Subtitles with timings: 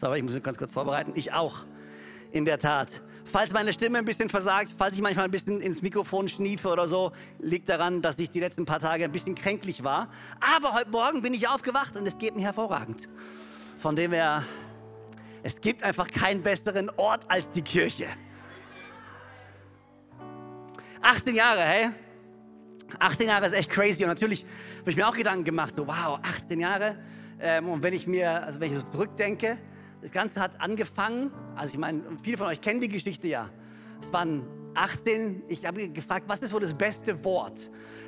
[0.00, 1.12] sorry, ich muss mich ganz kurz vorbereiten.
[1.14, 1.66] Ich auch,
[2.32, 3.02] in der Tat.
[3.24, 6.88] Falls meine Stimme ein bisschen versagt, falls ich manchmal ein bisschen ins Mikrofon schniefe oder
[6.88, 10.08] so, liegt daran, dass ich die letzten paar Tage ein bisschen kränklich war.
[10.56, 13.08] Aber heute Morgen bin ich aufgewacht und es geht mir hervorragend.
[13.78, 14.44] Von dem her,
[15.42, 18.06] es gibt einfach keinen besseren Ort als die Kirche.
[21.02, 21.90] 18 Jahre, hey?
[22.98, 24.44] 18 Jahre ist echt crazy und natürlich
[24.80, 26.98] habe ich mir auch Gedanken gemacht, so wow, 18 Jahre.
[27.38, 29.58] Ähm, und wenn ich mir, also wenn ich so zurückdenke,
[30.02, 33.50] das Ganze hat angefangen, also ich meine, viele von euch kennen die Geschichte ja.
[34.00, 37.58] Es waren 18, ich habe gefragt, was ist wohl das beste Wort,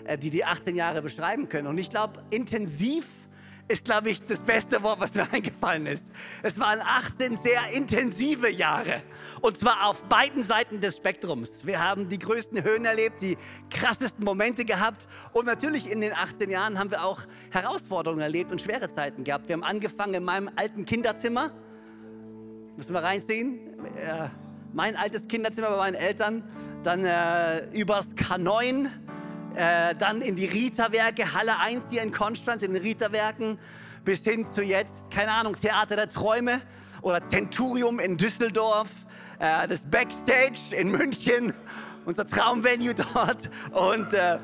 [0.04, 1.66] äh, die die 18 Jahre beschreiben können.
[1.66, 3.06] Und ich glaube, intensiv
[3.68, 6.04] ist, glaube ich, das beste Wort, was mir eingefallen ist.
[6.42, 9.02] Es waren 18 sehr intensive Jahre.
[9.40, 11.66] Und zwar auf beiden Seiten des Spektrums.
[11.66, 13.36] Wir haben die größten Höhen erlebt, die
[13.70, 15.08] krassesten Momente gehabt.
[15.32, 19.48] Und natürlich in den 18 Jahren haben wir auch Herausforderungen erlebt und schwere Zeiten gehabt.
[19.48, 21.52] Wir haben angefangen in meinem alten Kinderzimmer.
[22.76, 23.58] Müssen wir reinziehen?
[23.96, 24.28] Äh,
[24.72, 26.42] mein altes Kinderzimmer bei meinen Eltern.
[26.82, 28.88] Dann äh, übers K9
[29.54, 33.58] äh, dann in die Rita-Werke, Halle 1 hier in Konstanz, in den Rita-Werken,
[34.04, 36.62] bis hin zu jetzt, keine Ahnung, Theater der Träume
[37.02, 38.88] oder Centurium in Düsseldorf,
[39.38, 41.52] äh, das Backstage in München,
[42.06, 44.38] unser Traumvenue dort und äh,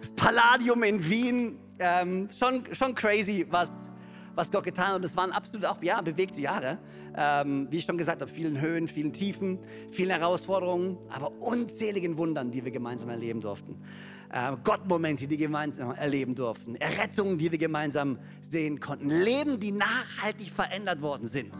[0.00, 1.58] das Palladium in Wien.
[1.78, 3.90] Ähm, schon, schon crazy, was,
[4.34, 4.96] was Gott getan hat.
[4.96, 6.78] Und es waren absolut auch ja, bewegte Jahre.
[7.16, 9.58] Ähm, wie ich schon gesagt habe, vielen Höhen, vielen Tiefen,
[9.90, 13.80] vielen Herausforderungen, aber unzähligen Wundern, die wir gemeinsam erleben durften.
[14.28, 19.72] Äh, Gottmomente, die wir gemeinsam erleben durften, Errettungen, die wir gemeinsam sehen konnten, Leben, die
[19.72, 21.52] nachhaltig verändert worden sind.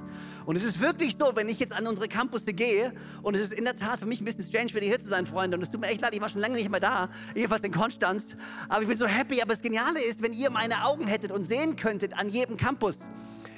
[0.46, 3.52] Und es ist wirklich so, wenn ich jetzt an unsere Campusse gehe, und es ist
[3.52, 5.70] in der Tat für mich ein bisschen strange, wieder hier zu sein, Freunde, und es
[5.70, 8.36] tut mir echt leid, ich war schon lange nicht mehr da, jedenfalls in Konstanz,
[8.68, 11.44] aber ich bin so happy, aber das Geniale ist, wenn ihr meine Augen hättet und
[11.44, 13.10] sehen könntet an jedem Campus,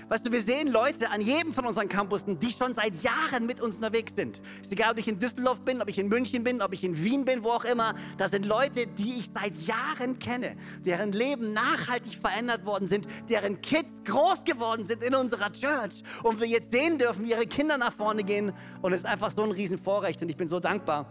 [0.08, 3.60] Weißt du, wir sehen Leute an jedem von unseren Campussen, die schon seit Jahren mit
[3.60, 4.40] uns unterwegs sind.
[4.62, 7.02] Ist egal, ob ich in Düsseldorf bin, ob ich in München bin, ob ich in
[7.04, 7.94] Wien bin, wo auch immer.
[8.16, 13.60] Das sind Leute, die ich seit Jahren kenne, deren Leben nachhaltig verändert worden sind, deren
[13.60, 16.02] Kids groß geworden sind in unserer Church.
[16.22, 18.54] Und wir jetzt sehen dürfen, wie ihre Kinder nach vorne gehen.
[18.80, 21.06] Und es ist einfach so ein Riesenvorrecht und ich bin so dankbar.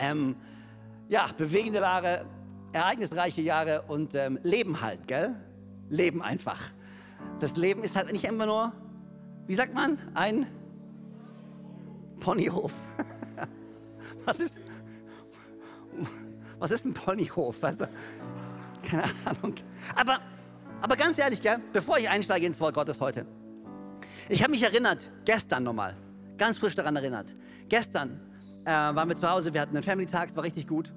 [0.00, 0.36] Ähm,
[1.08, 2.24] ja, bewegende Jahre,
[2.72, 5.34] ereignisreiche Jahre und ähm, Leben halt, gell?
[5.88, 6.70] Leben einfach.
[7.40, 8.72] Das Leben ist halt nicht immer nur,
[9.46, 10.46] wie sagt man, ein
[12.20, 12.72] Ponyhof.
[14.24, 14.60] Was ist,
[16.60, 17.64] was ist ein Ponyhof?
[17.64, 17.86] Also,
[18.84, 19.56] keine Ahnung.
[19.96, 20.20] Aber,
[20.80, 23.26] aber ganz ehrlich, gell, bevor ich einsteige ins Wort Gottes heute,
[24.28, 25.96] ich habe mich erinnert, gestern nochmal,
[26.38, 27.34] ganz frisch daran erinnert.
[27.68, 28.20] Gestern
[28.64, 30.92] äh, waren wir zu Hause, wir hatten einen Family Tag, es war richtig gut.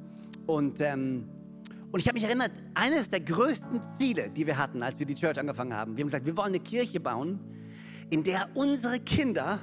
[0.45, 1.27] Und ähm,
[1.95, 5.15] und ich habe mich erinnert, eines der größten Ziele, die wir hatten, als wir die
[5.15, 7.39] Church angefangen haben, wir haben gesagt, wir wollen eine Kirche bauen,
[8.09, 9.61] in der unsere Kinder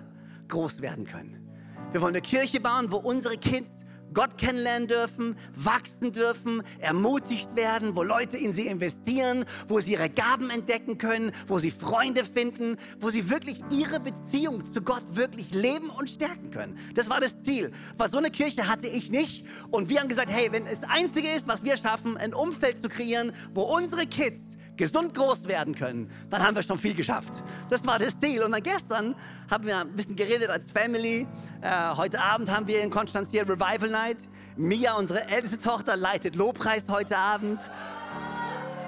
[0.49, 1.47] groß werden können.
[1.91, 3.82] Wir wollen eine Kirche bauen, wo unsere Kids
[4.13, 10.11] Gott kennenlernen dürfen, wachsen dürfen, ermutigt werden, wo Leute in sie investieren, wo sie ihre
[10.11, 15.53] Gaben entdecken können, wo sie Freunde finden, wo sie wirklich ihre Beziehung zu Gott wirklich
[15.53, 16.79] leben und stärken können.
[16.95, 17.73] Das war das Ziel.
[17.97, 19.45] Weil so eine Kirche hatte ich nicht.
[19.71, 22.81] Und wir haben gesagt, hey, wenn es das Einzige ist, was wir schaffen, ein Umfeld
[22.81, 27.43] zu kreieren, wo unsere Kids gesund groß werden können, dann haben wir schon viel geschafft.
[27.71, 28.43] Das war das Ziel.
[28.43, 29.15] Und dann gestern
[29.51, 31.27] haben wir ein bisschen geredet als Family.
[31.61, 34.19] Äh, heute Abend haben wir in Konstanz hier Revival Night.
[34.57, 37.61] Mia, unsere älteste Tochter, leitet Lobpreis heute Abend.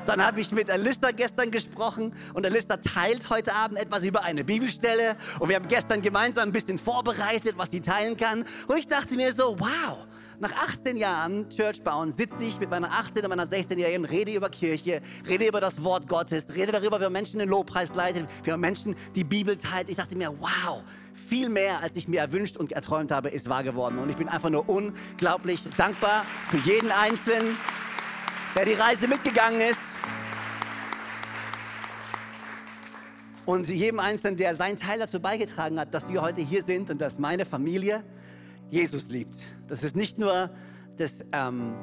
[0.07, 4.45] Dann habe ich mit Alista gestern gesprochen und Alista teilt heute Abend etwas über eine
[4.45, 8.45] Bibelstelle und wir haben gestern gemeinsam ein bisschen vorbereitet, was sie teilen kann.
[8.67, 10.07] Und ich dachte mir so, wow,
[10.45, 14.51] nach 18 Jahren Church bauen sitze ich mit meiner 18 und meiner 16-Jährigen, rede über
[14.51, 18.51] Kirche, rede über das Wort Gottes, rede darüber, wie man Menschen den Lobpreis leitet, wie
[18.51, 19.89] man Menschen die Bibel teilt.
[19.89, 20.83] Ich dachte mir, wow,
[21.15, 23.99] viel mehr, als ich mir erwünscht und erträumt habe, ist wahr geworden.
[23.99, 27.57] Und ich bin einfach nur unglaublich dankbar für jeden Einzelnen,
[28.55, 29.81] der die Reise mitgegangen ist.
[33.47, 37.01] Und jedem Einzelnen, der seinen Teil dazu beigetragen hat, dass wir heute hier sind und
[37.01, 38.05] dass meine Familie
[38.71, 39.37] Jesus liebt.
[39.69, 40.51] Das ist nicht nur
[40.97, 41.75] das ähm,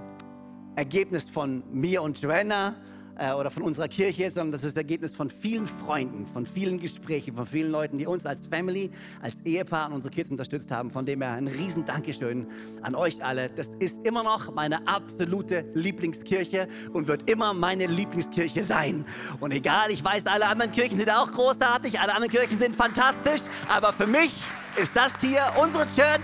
[0.75, 2.75] Ergebnis von mir und Joanna
[3.17, 6.79] äh, oder von unserer Kirche, sondern das ist das Ergebnis von vielen Freunden, von vielen
[6.79, 8.89] Gesprächen, von vielen Leuten, die uns als Family,
[9.21, 10.91] als Ehepaar und unsere Kids unterstützt haben.
[10.91, 12.47] Von dem her ein riesen Dankeschön
[12.81, 13.49] an euch alle.
[13.49, 19.05] Das ist immer noch meine absolute Lieblingskirche und wird immer meine Lieblingskirche sein.
[19.39, 23.41] Und egal, ich weiß, alle anderen Kirchen sind auch großartig, alle anderen Kirchen sind fantastisch,
[23.67, 24.43] aber für mich
[24.81, 26.21] ist das hier, unsere Church,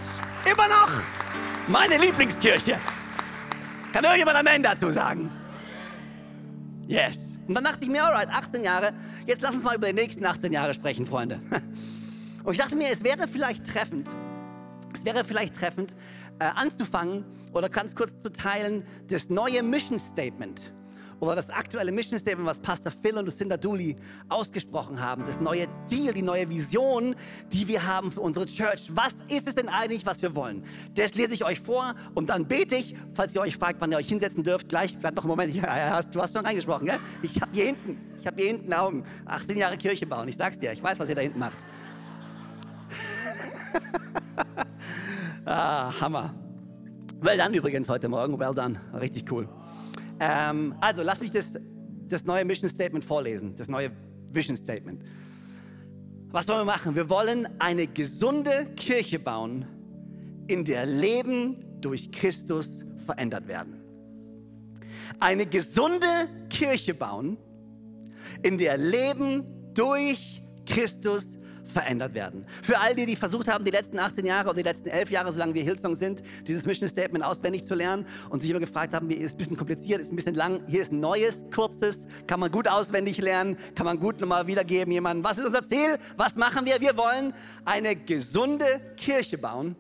[0.51, 0.89] immer noch
[1.67, 2.79] meine Lieblingskirche.
[3.91, 5.29] Kann irgendjemand Amen dazu sagen?
[6.87, 7.39] Yes.
[7.47, 8.93] Und dann dachte ich mir, alright, 18 Jahre,
[9.25, 11.39] jetzt lass uns mal über die nächsten 18 Jahre sprechen, Freunde.
[12.43, 14.09] Und ich dachte mir, es wäre vielleicht treffend,
[14.93, 15.93] es wäre vielleicht treffend,
[16.39, 20.73] äh, anzufangen oder ganz kurz zu teilen, das neue Mission Statement
[21.19, 23.95] oder das aktuelle Mission Statement, was Pastor Phil und Lucinda Dooley
[24.29, 27.15] ausgesprochen haben, das neue Ziel, die neue Vision,
[27.51, 28.91] die wir haben für unsere Church.
[28.93, 30.63] Was ist es denn eigentlich, was wir wollen?
[30.95, 33.97] Das lese ich euch vor und dann bete ich, falls ihr euch fragt, wann ihr
[33.97, 36.99] euch hinsetzen dürft, gleich, bleibt noch einen Moment, ja, du hast schon reingesprochen, gell?
[37.21, 40.59] Ich habe hier hinten, ich habe hier hinten Augen, 18 Jahre Kirche bauen, ich sag's
[40.59, 41.65] dir, ich weiß, was ihr da hinten macht.
[45.45, 46.33] ah, Hammer.
[47.19, 49.47] Well done übrigens heute Morgen, well done, richtig cool.
[50.19, 51.53] Ähm, also, lass mich das,
[52.07, 53.91] das neue Mission Statement vorlesen, das neue
[54.31, 55.03] Vision Statement.
[56.29, 56.95] Was wollen wir machen?
[56.95, 59.65] Wir wollen eine gesunde Kirche bauen,
[60.47, 63.79] in der Leben durch Christus verändert werden.
[65.19, 66.07] Eine gesunde
[66.49, 67.37] Kirche bauen,
[68.43, 71.37] in der Leben durch Christus
[71.77, 72.43] verändert werden.
[72.63, 75.31] Für all die, die versucht haben, die letzten 18 Jahre oder die letzten 11 Jahre,
[75.31, 79.11] solange wir Hillsong sind, dieses Mission Statement auswendig zu lernen und sich immer gefragt haben,
[79.11, 82.49] ist ein bisschen kompliziert, ist ein bisschen lang, hier ist ein neues, kurzes, kann man
[82.49, 85.23] gut auswendig lernen, kann man gut nochmal wiedergeben jemandem.
[85.23, 85.99] Was ist unser Ziel?
[86.15, 86.81] Was machen wir?
[86.81, 87.31] Wir wollen
[87.63, 89.75] eine gesunde Kirche bauen,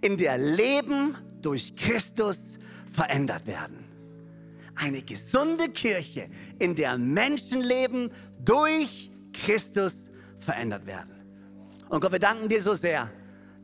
[0.00, 2.58] in der Leben durch Christus
[2.90, 3.84] verändert werden.
[4.76, 8.10] Eine gesunde Kirche, in der Menschenleben
[8.42, 10.10] durch Christus
[10.44, 11.14] verändert werden.
[11.88, 13.10] Und Gott, wir danken dir so sehr,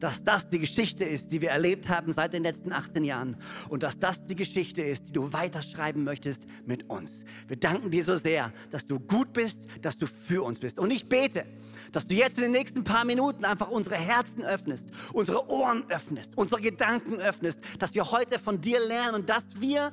[0.01, 3.37] dass das die Geschichte ist, die wir erlebt haben seit den letzten 18 Jahren
[3.69, 7.25] und dass das die Geschichte ist, die du weiterschreiben möchtest mit uns.
[7.49, 10.79] Wir danken dir so sehr, dass du gut bist, dass du für uns bist.
[10.79, 11.45] Und ich bete,
[11.93, 16.37] dass du jetzt in den nächsten paar Minuten einfach unsere Herzen öffnest, unsere Ohren öffnest,
[16.37, 19.93] unsere Gedanken öffnest, dass wir heute von dir lernen, dass wir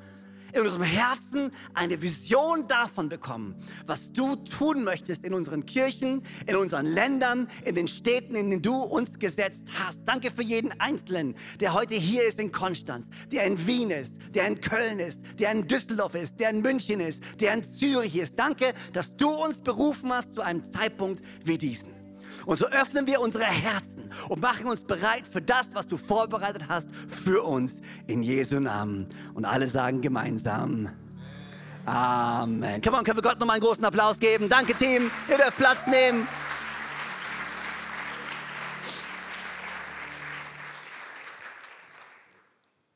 [0.53, 3.55] in unserem Herzen eine Vision davon bekommen,
[3.85, 8.61] was du tun möchtest in unseren Kirchen, in unseren Ländern, in den Städten, in denen
[8.61, 9.99] du uns gesetzt hast.
[10.05, 14.47] Danke für jeden Einzelnen, der heute hier ist in Konstanz, der in Wien ist, der
[14.47, 18.38] in Köln ist, der in Düsseldorf ist, der in München ist, der in Zürich ist.
[18.39, 21.96] Danke, dass du uns berufen hast zu einem Zeitpunkt wie diesen.
[22.47, 26.63] Und so öffnen wir unsere Herzen und machen uns bereit für das, was du vorbereitet
[26.69, 29.09] hast für uns in Jesu Namen.
[29.33, 30.89] Und alle sagen gemeinsam.
[31.85, 32.81] Amen.
[32.81, 34.47] Come on, können wir Gott nochmal einen großen Applaus geben?
[34.47, 35.11] Danke, Team.
[35.29, 36.25] Ihr dürft Platz nehmen.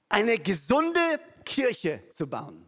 [0.07, 2.65] Eine gesunde Kirche zu bauen.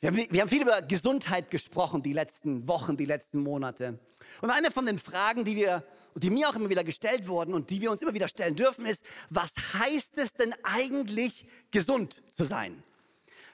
[0.00, 3.98] Wir haben, wir haben, viel über Gesundheit gesprochen die letzten Wochen, die letzten Monate.
[4.40, 5.84] Und eine von den Fragen, die wir,
[6.14, 8.86] die mir auch immer wieder gestellt wurden und die wir uns immer wieder stellen dürfen,
[8.86, 12.82] ist, was heißt es denn eigentlich, gesund zu sein?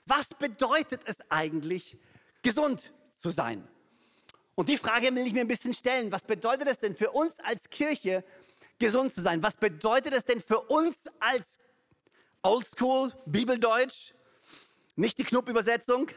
[0.07, 1.97] Was bedeutet es eigentlich,
[2.43, 3.67] gesund zu sein?
[4.55, 6.13] Und die Frage will ich mir ein bisschen stellen.
[6.13, 8.25] Was bedeutet es denn für uns als Kirche,
[8.79, 9.43] gesund zu sein?
[9.43, 11.61] Was bedeutet es denn für uns als
[12.43, 14.13] Oldschool Bibeldeutsch?
[14.97, 16.11] Nicht die Knupp-Übersetzung,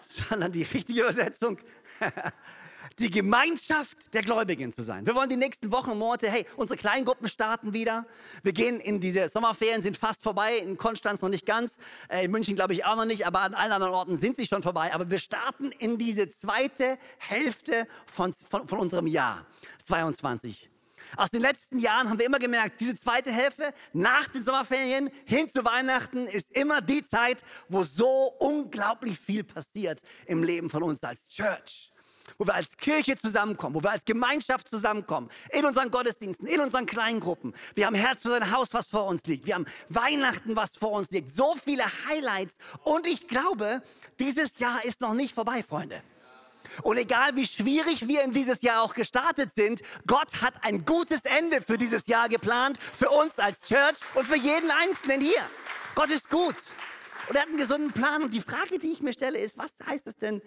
[0.28, 1.58] sondern die richtige Übersetzung.
[2.98, 5.06] die Gemeinschaft der Gläubigen zu sein.
[5.06, 8.06] Wir wollen die nächsten Wochen und Monate, hey, unsere Kleingruppen starten wieder.
[8.42, 11.76] Wir gehen in diese Sommerferien, sind fast vorbei, in Konstanz noch nicht ganz,
[12.08, 14.46] äh, in München glaube ich auch noch nicht, aber an allen anderen Orten sind sie
[14.46, 14.92] schon vorbei.
[14.94, 19.46] Aber wir starten in diese zweite Hälfte von, von, von unserem Jahr
[19.86, 20.70] 22.
[21.16, 25.48] Aus den letzten Jahren haben wir immer gemerkt, diese zweite Hälfte nach den Sommerferien hin
[25.48, 31.02] zu Weihnachten ist immer die Zeit, wo so unglaublich viel passiert im Leben von uns
[31.04, 31.93] als Church
[32.38, 36.86] wo wir als Kirche zusammenkommen, wo wir als Gemeinschaft zusammenkommen, in unseren Gottesdiensten, in unseren
[36.86, 37.54] Kleingruppen.
[37.74, 39.46] Wir haben Herz für sein Haus, was vor uns liegt.
[39.46, 41.34] Wir haben Weihnachten, was vor uns liegt.
[41.34, 42.54] So viele Highlights.
[42.82, 43.82] Und ich glaube,
[44.18, 46.02] dieses Jahr ist noch nicht vorbei, Freunde.
[46.82, 51.20] Und egal wie schwierig wir in dieses Jahr auch gestartet sind, Gott hat ein gutes
[51.22, 55.48] Ende für dieses Jahr geplant, für uns als Church und für jeden Einzelnen hier.
[55.94, 56.56] Gott ist gut.
[57.28, 58.22] Und er hat einen gesunden Plan.
[58.22, 60.42] Und die Frage, die ich mir stelle, ist, was heißt es denn,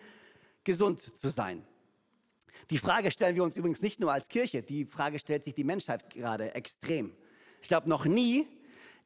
[0.64, 1.66] gesund zu sein?
[2.70, 5.64] Die Frage stellen wir uns übrigens nicht nur als Kirche, die Frage stellt sich die
[5.64, 7.16] Menschheit gerade extrem.
[7.62, 8.48] Ich glaube, noch nie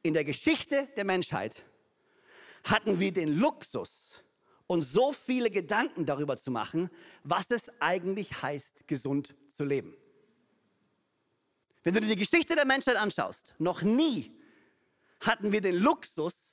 [0.02, 1.64] in der Geschichte der Menschheit
[2.64, 4.22] hatten wir den Luxus,
[4.72, 6.90] und so viele Gedanken darüber zu machen,
[7.24, 9.94] was es eigentlich heißt, gesund zu leben.
[11.82, 14.32] Wenn du dir die Geschichte der Menschheit anschaust, noch nie
[15.20, 16.51] hatten wir den Luxus,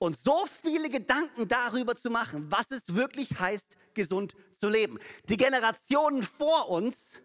[0.00, 4.98] uns so viele Gedanken darüber zu machen, was es wirklich heißt, gesund zu leben.
[5.28, 7.20] Die Generationen vor uns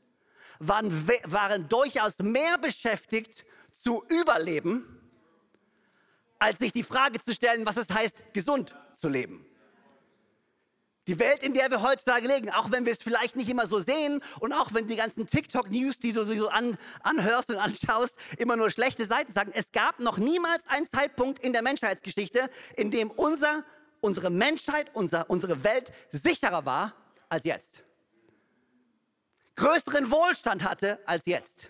[0.59, 0.91] waren,
[1.23, 5.01] waren durchaus mehr beschäftigt zu überleben,
[6.37, 9.45] als sich die Frage zu stellen, was es heißt, gesund zu leben.
[11.07, 13.79] Die Welt, in der wir heutzutage leben, auch wenn wir es vielleicht nicht immer so
[13.79, 18.55] sehen und auch wenn die ganzen TikTok-News, die du so an, anhörst und anschaust, immer
[18.55, 23.11] nur schlechte Seiten sagen, es gab noch niemals einen Zeitpunkt in der Menschheitsgeschichte, in dem
[23.11, 23.63] unser,
[24.01, 26.95] unsere Menschheit, unser, unsere Welt sicherer war
[27.29, 27.83] als jetzt.
[29.55, 31.69] Größeren Wohlstand hatte als jetzt.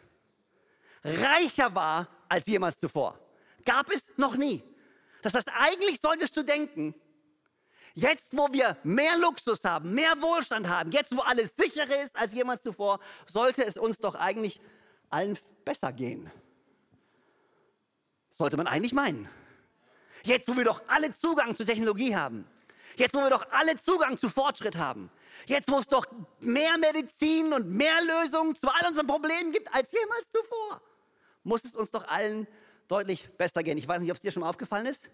[1.04, 3.20] Reicher war als jemals zuvor.
[3.66, 4.64] Gab es noch nie.
[5.22, 6.96] Das heißt, eigentlich solltest du denken,
[7.98, 12.34] Jetzt, wo wir mehr Luxus haben, mehr Wohlstand haben, jetzt, wo alles sicherer ist als
[12.34, 14.60] jemals zuvor, sollte es uns doch eigentlich
[15.10, 16.30] allen besser gehen.
[18.30, 19.30] Sollte man eigentlich meinen.
[20.24, 22.46] Jetzt, wo wir doch alle Zugang zur Technologie haben,
[22.98, 25.10] jetzt, wo wir doch alle Zugang zu Fortschritt haben,
[25.46, 26.06] jetzt, wo es doch
[26.42, 30.82] mehr Medizin und mehr Lösungen zu all unseren Problemen gibt als jemals zuvor,
[31.44, 32.46] muss es uns doch allen
[32.90, 33.78] deutlich besser gehen.
[33.78, 35.10] Ich weiß nicht, ob es dir schon mal aufgefallen ist.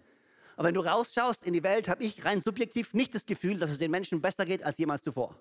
[0.56, 3.70] Aber wenn du rausschaust in die Welt, habe ich rein subjektiv nicht das Gefühl, dass
[3.70, 5.34] es den Menschen besser geht als jemals zuvor.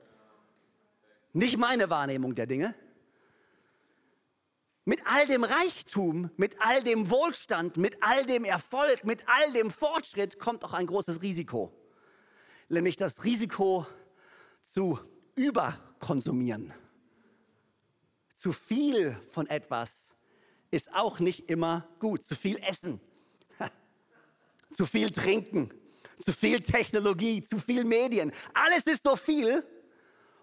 [1.34, 2.76] Nicht meine Wahrnehmung der Dinge.
[4.84, 9.70] Mit all dem Reichtum, mit all dem Wohlstand, mit all dem Erfolg, mit all dem
[9.70, 11.72] Fortschritt kommt auch ein großes Risiko.
[12.68, 13.86] Nämlich das Risiko
[14.62, 15.00] zu
[15.36, 16.74] überkonsumieren.
[18.36, 20.16] Zu viel von etwas
[20.72, 22.26] ist auch nicht immer gut.
[22.26, 23.00] Zu viel Essen
[24.72, 25.72] zu viel trinken,
[26.20, 28.32] zu viel Technologie, zu viel Medien.
[28.54, 29.64] Alles ist so viel.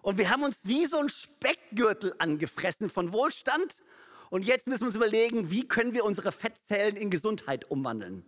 [0.01, 3.83] Und wir haben uns wie so ein Speckgürtel angefressen von Wohlstand.
[4.29, 8.23] Und jetzt müssen wir uns überlegen, wie können wir unsere Fettzellen in Gesundheit umwandeln.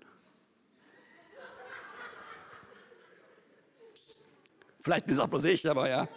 [4.83, 6.07] Vielleicht bin es auch bloß ich, aber ja.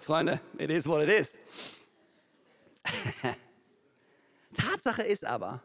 [0.00, 1.36] Freunde, it is what it is.
[4.54, 5.62] Tatsache ist aber,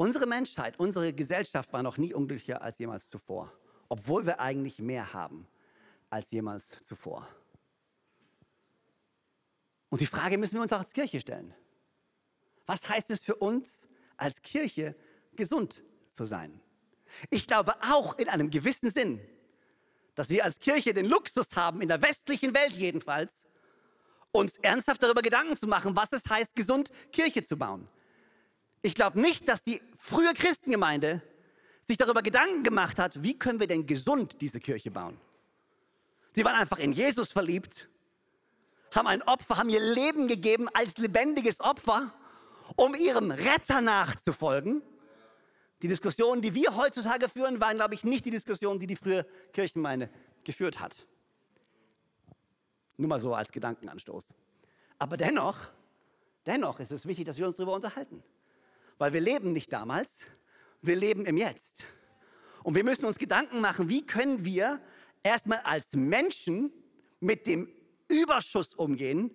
[0.00, 3.52] Unsere Menschheit, unsere Gesellschaft war noch nie unglücklicher als jemals zuvor,
[3.90, 5.46] obwohl wir eigentlich mehr haben
[6.08, 7.28] als jemals zuvor.
[9.90, 11.52] Und die Frage müssen wir uns auch als Kirche stellen.
[12.64, 14.96] Was heißt es für uns als Kirche,
[15.36, 15.82] gesund
[16.14, 16.62] zu sein?
[17.28, 19.20] Ich glaube auch in einem gewissen Sinn,
[20.14, 23.50] dass wir als Kirche den Luxus haben, in der westlichen Welt jedenfalls,
[24.32, 27.86] uns ernsthaft darüber Gedanken zu machen, was es heißt, gesund Kirche zu bauen.
[28.82, 31.22] Ich glaube nicht, dass die frühe Christengemeinde
[31.86, 35.20] sich darüber Gedanken gemacht hat, wie können wir denn gesund diese Kirche bauen.
[36.34, 37.88] Sie waren einfach in Jesus verliebt,
[38.94, 42.14] haben ein Opfer, haben ihr Leben gegeben als lebendiges Opfer,
[42.76, 44.82] um ihrem Retter nachzufolgen.
[45.82, 49.26] Die Diskussionen, die wir heutzutage führen, waren, glaube ich, nicht die Diskussionen, die die frühe
[49.52, 50.10] Kirchengemeinde
[50.44, 51.06] geführt hat.
[52.96, 54.26] Nur mal so als Gedankenanstoß.
[54.98, 55.56] Aber dennoch,
[56.46, 58.22] dennoch ist es wichtig, dass wir uns darüber unterhalten.
[59.00, 60.10] Weil wir leben nicht damals,
[60.82, 61.84] wir leben im Jetzt.
[62.62, 64.78] Und wir müssen uns Gedanken machen, wie können wir
[65.22, 66.70] erstmal als Menschen
[67.18, 67.72] mit dem
[68.08, 69.30] Überschuss umgehen,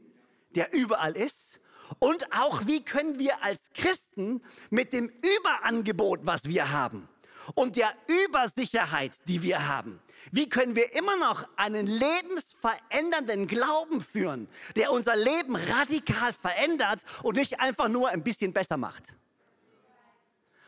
[0.54, 1.60] der überall ist.
[1.98, 7.10] Und auch, wie können wir als Christen mit dem Überangebot, was wir haben,
[7.56, 7.92] und der
[8.28, 10.00] Übersicherheit, die wir haben,
[10.32, 17.36] wie können wir immer noch einen lebensverändernden Glauben führen, der unser Leben radikal verändert und
[17.36, 19.16] nicht einfach nur ein bisschen besser macht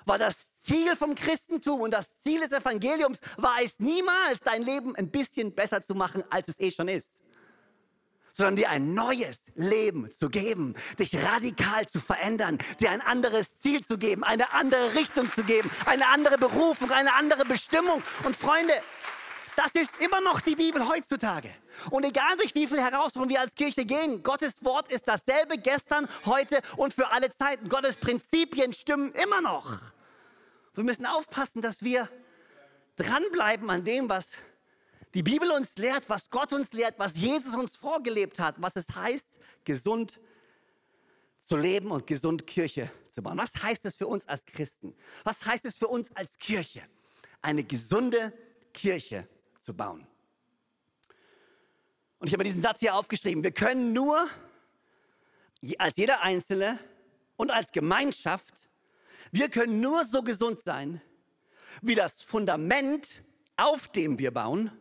[0.08, 4.96] war das Ziel vom Christentum und das Ziel des Evangeliums war es niemals, dein Leben
[4.96, 7.24] ein bisschen besser zu machen, als es eh schon ist
[8.38, 13.84] sondern dir ein neues Leben zu geben, dich radikal zu verändern, dir ein anderes Ziel
[13.84, 18.04] zu geben, eine andere Richtung zu geben, eine andere Berufung, eine andere Bestimmung.
[18.24, 18.74] Und Freunde,
[19.56, 21.50] das ist immer noch die Bibel heutzutage.
[21.90, 26.08] Und egal durch wie viele Herausforderungen wir als Kirche gehen, Gottes Wort ist dasselbe gestern,
[26.26, 27.68] heute und für alle Zeiten.
[27.68, 29.80] Gottes Prinzipien stimmen immer noch.
[30.78, 32.08] Wir müssen aufpassen, dass wir
[32.98, 34.34] dranbleiben an dem, was
[35.16, 38.88] die Bibel uns lehrt, was Gott uns lehrt, was Jesus uns vorgelebt hat, was es
[38.94, 40.20] heißt, gesund
[41.40, 43.40] zu leben und gesund Kirche zu bauen.
[43.40, 44.96] Was heißt es für uns als Christen?
[45.24, 46.84] Was heißt es für uns als Kirche?
[47.42, 48.32] Eine gesunde
[48.72, 49.28] Kirche
[49.60, 50.06] zu bauen.
[52.20, 53.44] Und ich habe diesen Satz hier aufgeschrieben.
[53.44, 54.30] Wir können nur
[55.80, 56.78] als jeder Einzelne
[57.36, 58.67] und als Gemeinschaft
[59.32, 61.02] wir können nur so gesund sein,
[61.82, 63.24] wie das Fundament,
[63.56, 64.72] auf dem wir bauen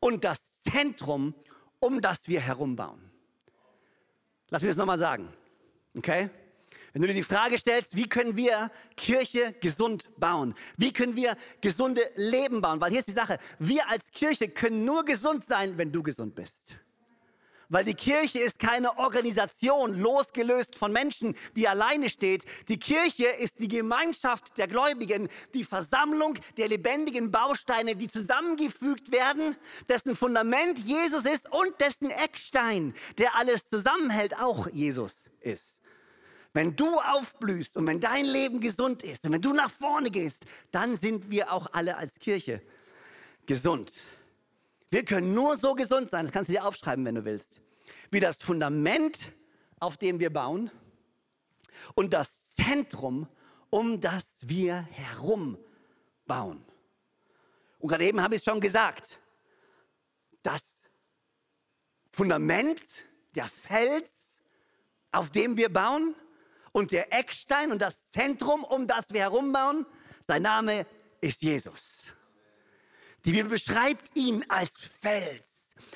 [0.00, 1.34] und das Zentrum,
[1.78, 3.10] um das wir herumbauen.
[4.48, 5.32] Lass mich das nochmal sagen.
[5.96, 6.30] Okay?
[6.92, 10.54] Wenn du dir die Frage stellst, wie können wir Kirche gesund bauen?
[10.76, 12.80] Wie können wir gesunde Leben bauen?
[12.80, 16.34] Weil hier ist die Sache, wir als Kirche können nur gesund sein, wenn du gesund
[16.34, 16.76] bist.
[17.72, 22.44] Weil die Kirche ist keine Organisation losgelöst von Menschen, die alleine steht.
[22.68, 29.56] Die Kirche ist die Gemeinschaft der Gläubigen, die Versammlung der lebendigen Bausteine, die zusammengefügt werden,
[29.88, 35.80] dessen Fundament Jesus ist und dessen Eckstein, der alles zusammenhält, auch Jesus ist.
[36.52, 40.44] Wenn du aufblühst und wenn dein Leben gesund ist und wenn du nach vorne gehst,
[40.72, 42.60] dann sind wir auch alle als Kirche
[43.46, 43.94] gesund.
[44.90, 47.61] Wir können nur so gesund sein, das kannst du dir aufschreiben, wenn du willst,
[48.12, 49.32] wie das Fundament,
[49.80, 50.70] auf dem wir bauen
[51.94, 53.26] und das Zentrum,
[53.70, 55.58] um das wir herum
[56.26, 56.64] bauen.
[57.78, 59.20] Und gerade eben habe ich es schon gesagt,
[60.42, 60.62] das
[62.12, 62.82] Fundament,
[63.34, 64.10] der Fels,
[65.10, 66.14] auf dem wir bauen,
[66.72, 69.84] und der Eckstein und das Zentrum, um das wir herumbauen,
[70.26, 70.86] sein Name
[71.20, 72.14] ist Jesus.
[73.24, 75.51] Die Bibel beschreibt ihn als Fels,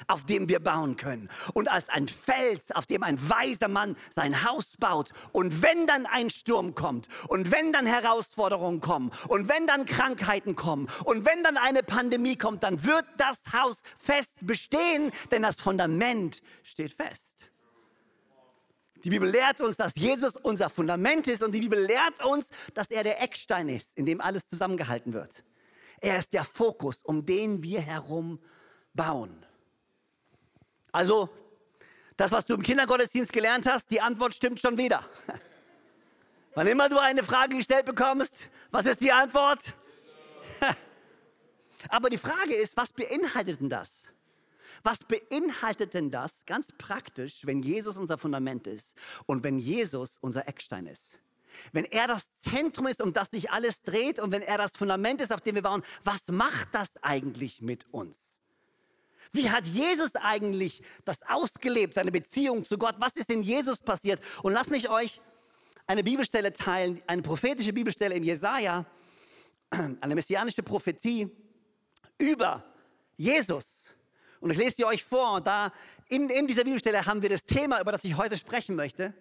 [0.08, 1.28] auf dem wir bauen können.
[1.54, 5.12] Und als ein Fels, auf dem ein weiser Mann sein Haus baut.
[5.32, 10.56] Und wenn dann ein Sturm kommt, und wenn dann Herausforderungen kommen, und wenn dann Krankheiten
[10.56, 15.56] kommen, und wenn dann eine Pandemie kommt, dann wird das Haus fest bestehen, denn das
[15.56, 17.50] Fundament steht fest.
[19.04, 22.90] Die Bibel lehrt uns, dass Jesus unser Fundament ist und die Bibel lehrt uns, dass
[22.90, 25.44] er der Eckstein ist, in dem alles zusammengehalten wird.
[26.00, 28.40] Er ist der Fokus, um den wir herum
[28.94, 29.45] bauen.
[30.96, 31.28] Also,
[32.16, 35.06] das, was du im Kindergottesdienst gelernt hast, die Antwort stimmt schon wieder.
[36.54, 39.60] Wann immer du eine Frage gestellt bekommst, was ist die Antwort?
[41.90, 44.14] Aber die Frage ist, was beinhaltet denn das?
[44.84, 48.94] Was beinhaltet denn das ganz praktisch, wenn Jesus unser Fundament ist
[49.26, 51.18] und wenn Jesus unser Eckstein ist?
[51.72, 55.20] Wenn er das Zentrum ist, um das sich alles dreht und wenn er das Fundament
[55.20, 58.35] ist, auf dem wir bauen, was macht das eigentlich mit uns?
[59.36, 62.96] Wie hat Jesus eigentlich das ausgelebt, seine Beziehung zu Gott?
[62.98, 64.20] Was ist in Jesus passiert?
[64.42, 65.20] Und lasst mich euch
[65.86, 68.86] eine Bibelstelle teilen, eine prophetische Bibelstelle in Jesaja,
[70.00, 71.28] eine messianische Prophetie
[72.18, 72.64] über
[73.16, 73.94] Jesus.
[74.40, 75.40] Und ich lese sie euch vor.
[75.42, 75.70] Da
[76.08, 79.12] in, in dieser Bibelstelle haben wir das Thema, über das ich heute sprechen möchte.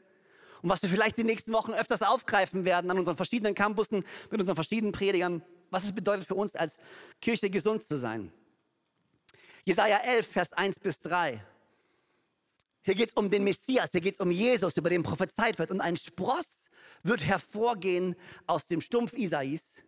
[0.62, 4.40] Und was wir vielleicht die nächsten Wochen öfters aufgreifen werden an unseren verschiedenen Campussen, mit
[4.40, 6.78] unseren verschiedenen Predigern, was es bedeutet für uns als
[7.22, 8.32] Kirche gesund zu sein.
[9.66, 11.44] Jesaja 11, Vers 1 bis 3.
[12.84, 15.72] Hier geht es um den Messias, hier geht es um Jesus, über den prophezeit wird.
[15.72, 16.70] Und ein Spross
[17.02, 19.84] wird hervorgehen aus dem Stumpf Isais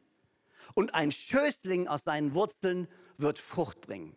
[0.73, 2.87] und ein Schößling aus seinen Wurzeln
[3.17, 4.15] wird Frucht bringen.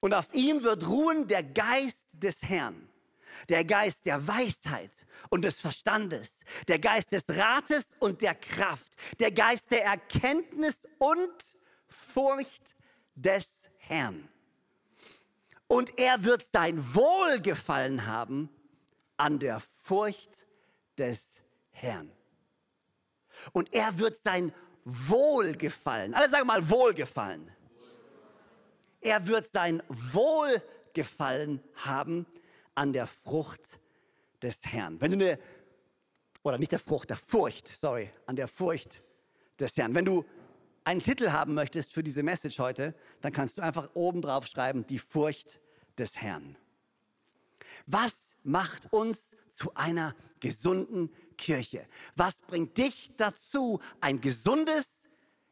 [0.00, 2.88] Und auf ihm wird ruhen der Geist des Herrn,
[3.48, 4.90] der Geist der Weisheit
[5.28, 11.56] und des Verstandes, der Geist des Rates und der Kraft, der Geist der Erkenntnis und
[11.86, 12.74] Furcht
[13.14, 13.46] des
[13.78, 14.28] Herrn.
[15.70, 18.50] Und er wird sein Wohlgefallen haben
[19.16, 20.46] an der Furcht
[20.98, 22.12] des Herrn.
[23.52, 24.52] Und er wird sein
[24.84, 27.50] Wohlgefallen, alle sagen mal Wohlgefallen
[29.00, 32.26] er wird sein Wohlgefallen haben
[32.74, 33.78] an der Frucht
[34.42, 35.00] des Herrn.
[35.00, 35.38] Wenn du eine,
[36.42, 39.02] oder nicht der Frucht, der Furcht, sorry, an der Furcht
[39.58, 39.94] des Herrn.
[39.94, 40.24] Wenn du
[40.84, 44.86] einen Titel haben möchtest für diese Message heute, dann kannst du einfach oben drauf schreiben,
[44.86, 45.59] die Furcht
[46.00, 46.56] des Herrn.
[47.86, 51.86] Was macht uns zu einer gesunden Kirche?
[52.16, 55.04] Was bringt dich dazu, ein gesundes,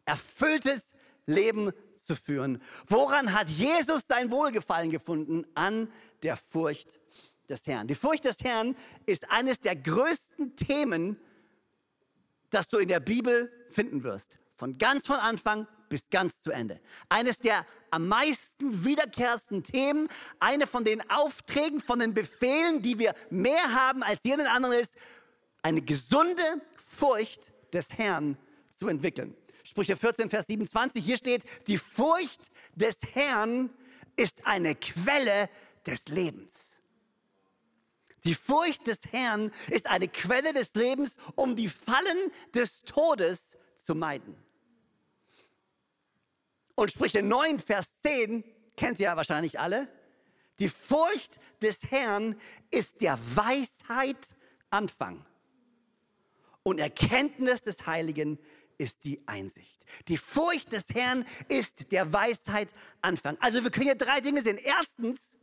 [0.05, 0.95] erfülltes
[1.27, 2.61] Leben zu führen.
[2.87, 5.47] Woran hat Jesus sein Wohlgefallen gefunden?
[5.55, 6.99] An der Furcht
[7.49, 7.87] des Herrn.
[7.87, 8.75] Die Furcht des Herrn
[9.07, 11.21] ist eines der größten Themen,
[12.51, 14.39] das du in der Bibel finden wirst.
[14.57, 16.81] Von ganz von Anfang bis ganz zu Ende.
[17.09, 20.09] Eines der am meisten wiederkehrsten Themen,
[20.40, 24.92] eine von den Aufträgen, von den Befehlen, die wir mehr haben als jeden anderen ist,
[25.62, 28.37] eine gesunde Furcht des Herrn
[28.77, 29.37] zu entwickeln.
[29.64, 33.70] Sprüche 14, Vers 27, hier steht, die Furcht des Herrn
[34.16, 35.51] ist eine Quelle
[35.87, 36.53] des Lebens.
[38.24, 43.94] Die Furcht des Herrn ist eine Quelle des Lebens, um die Fallen des Todes zu
[43.94, 44.37] meiden.
[46.79, 48.45] Und Sprüche 9, Vers 10,
[48.77, 49.88] kennt ihr ja wahrscheinlich alle.
[50.61, 54.17] Die Furcht des Herrn ist der Weisheit
[54.71, 55.27] Anfang
[56.62, 58.38] und Erkenntnis des Heiligen
[58.77, 59.85] ist die Einsicht.
[60.07, 62.69] Die Furcht des Herrn ist der Weisheit
[63.01, 63.37] Anfang.
[63.41, 64.59] Also wir können hier drei Dinge sehen.
[64.62, 65.37] Erstens,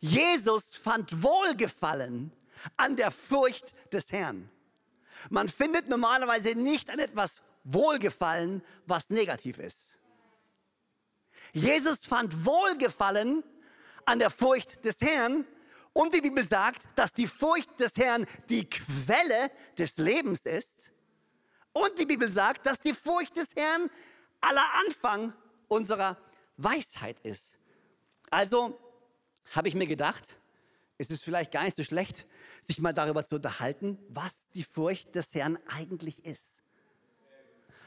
[0.00, 2.32] Jesus fand Wohlgefallen
[2.76, 4.50] an der Furcht des Herrn.
[5.30, 9.95] Man findet normalerweise nicht an etwas Wohlgefallen, was negativ ist.
[11.56, 13.42] Jesus fand Wohlgefallen
[14.04, 15.46] an der Furcht des Herrn
[15.94, 20.92] und die Bibel sagt, dass die Furcht des Herrn die Quelle des Lebens ist.
[21.72, 23.90] Und die Bibel sagt, dass die Furcht des Herrn
[24.42, 25.32] aller Anfang
[25.68, 26.18] unserer
[26.58, 27.56] Weisheit ist.
[28.28, 28.78] Also
[29.52, 30.36] habe ich mir gedacht,
[30.98, 32.26] es ist vielleicht gar nicht so schlecht,
[32.62, 36.55] sich mal darüber zu unterhalten, was die Furcht des Herrn eigentlich ist.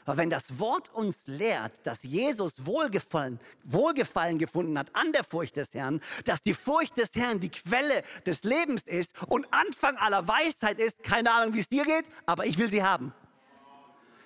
[0.06, 5.56] Aber wenn das Wort uns lehrt, dass Jesus Wohlgefallen, Wohlgefallen gefunden hat an der Furcht
[5.56, 10.26] des Herrn, dass die Furcht des Herrn die Quelle des Lebens ist und Anfang aller
[10.26, 13.12] Weisheit ist, keine Ahnung, wie es dir geht, aber ich will sie haben.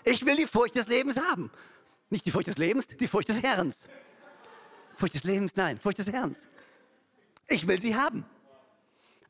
[0.04, 1.50] Ich will die Furcht des Lebens haben.
[2.10, 3.74] Nicht die Furcht des Lebens, die Furcht des Herrn.
[4.96, 6.36] Furcht des Lebens, nein, Furcht des Herrn.
[7.48, 8.24] Ich will sie haben.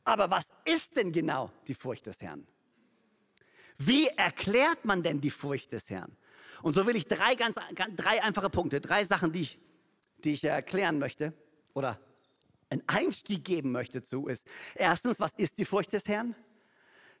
[0.03, 2.45] Aber was ist denn genau die Furcht des Herrn?
[3.77, 6.15] Wie erklärt man denn die Furcht des Herrn?
[6.61, 7.55] Und so will ich drei, ganz,
[7.95, 9.59] drei einfache Punkte, drei Sachen, die ich,
[10.23, 11.33] die ich erklären möchte
[11.73, 11.99] oder
[12.69, 16.35] einen Einstieg geben möchte zu, ist erstens, was ist die Furcht des Herrn?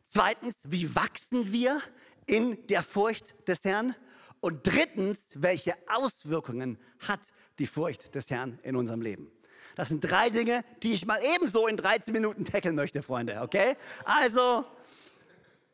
[0.03, 1.81] Zweitens, wie wachsen wir
[2.25, 3.95] in der Furcht des Herrn?
[4.39, 7.21] Und drittens, welche Auswirkungen hat
[7.57, 9.31] die Furcht des Herrn in unserem Leben?
[9.75, 13.75] Das sind drei Dinge, die ich mal ebenso in 13 Minuten tackeln möchte, Freunde, okay?
[14.05, 14.65] Also,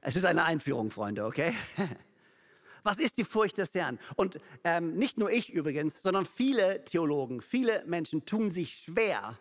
[0.02, 1.54] es ist eine Einführung, Freunde, okay?
[2.84, 4.00] Was ist die Furcht des Herrn?
[4.16, 9.38] Und ähm, nicht nur ich übrigens, sondern viele Theologen, viele Menschen tun sich schwer,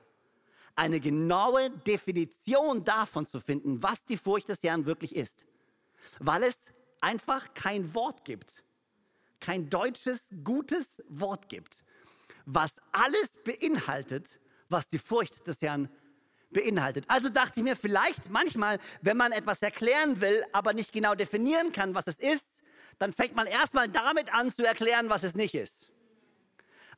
[0.76, 5.46] eine genaue Definition davon zu finden, was die Furcht des Herrn wirklich ist.
[6.18, 8.62] Weil es einfach kein Wort gibt.
[9.40, 11.82] Kein deutsches, gutes Wort gibt,
[12.44, 14.26] was alles beinhaltet,
[14.68, 15.88] was die Furcht des Herrn
[16.50, 17.04] beinhaltet.
[17.08, 21.72] Also dachte ich mir, vielleicht manchmal, wenn man etwas erklären will, aber nicht genau definieren
[21.72, 22.46] kann, was es ist,
[23.00, 25.90] dann fängt man erstmal damit an zu erklären, was es nicht ist.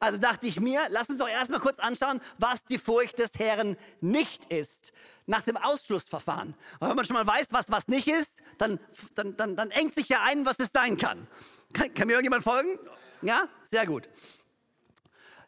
[0.00, 3.76] Also dachte ich mir, lass uns doch erstmal kurz anschauen, was die Furcht des Herrn
[4.00, 4.92] nicht ist,
[5.26, 6.56] nach dem Ausschlussverfahren.
[6.80, 8.80] Weil wenn man schon mal weiß, was was nicht ist, dann,
[9.14, 11.28] dann, dann, dann engt sich ja ein, was es sein kann.
[11.72, 12.80] Kann, kann mir irgendjemand folgen?
[13.22, 13.48] Ja?
[13.70, 14.08] Sehr gut.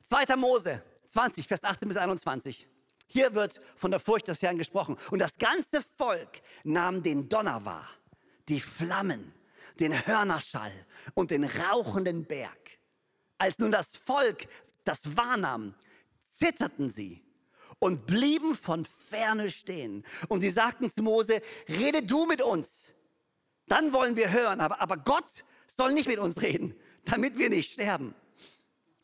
[0.08, 0.36] 2.
[0.36, 2.68] Mose 20, Vers 18 bis 21.
[3.08, 4.96] Hier wird von der Furcht des Herrn gesprochen.
[5.10, 7.88] Und das ganze Volk nahm den Donner wahr,
[8.48, 9.34] die Flammen,
[9.80, 10.72] den Hörnerschall
[11.14, 12.78] und den rauchenden Berg.
[13.38, 14.46] Als nun das Volk
[14.84, 15.74] das wahrnahm,
[16.38, 17.22] zitterten sie
[17.78, 20.04] und blieben von ferne stehen.
[20.28, 22.92] Und sie sagten zu Mose, rede du mit uns,
[23.66, 24.60] dann wollen wir hören.
[24.60, 25.24] Aber, aber Gott
[25.76, 28.14] soll nicht mit uns reden, damit wir nicht sterben.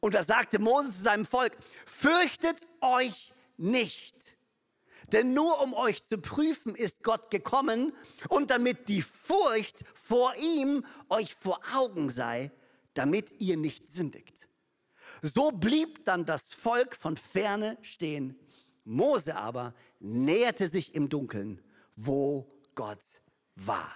[0.00, 1.56] Und da sagte Mose zu seinem Volk,
[1.86, 4.16] fürchtet euch nicht.
[5.12, 7.92] Denn nur um euch zu prüfen ist Gott gekommen
[8.28, 12.50] und damit die Furcht vor ihm euch vor Augen sei,
[12.94, 14.48] damit ihr nicht sündigt.
[15.22, 18.38] So blieb dann das Volk von ferne stehen.
[18.84, 21.62] Mose aber näherte sich im Dunkeln,
[21.96, 23.02] wo Gott
[23.56, 23.92] war.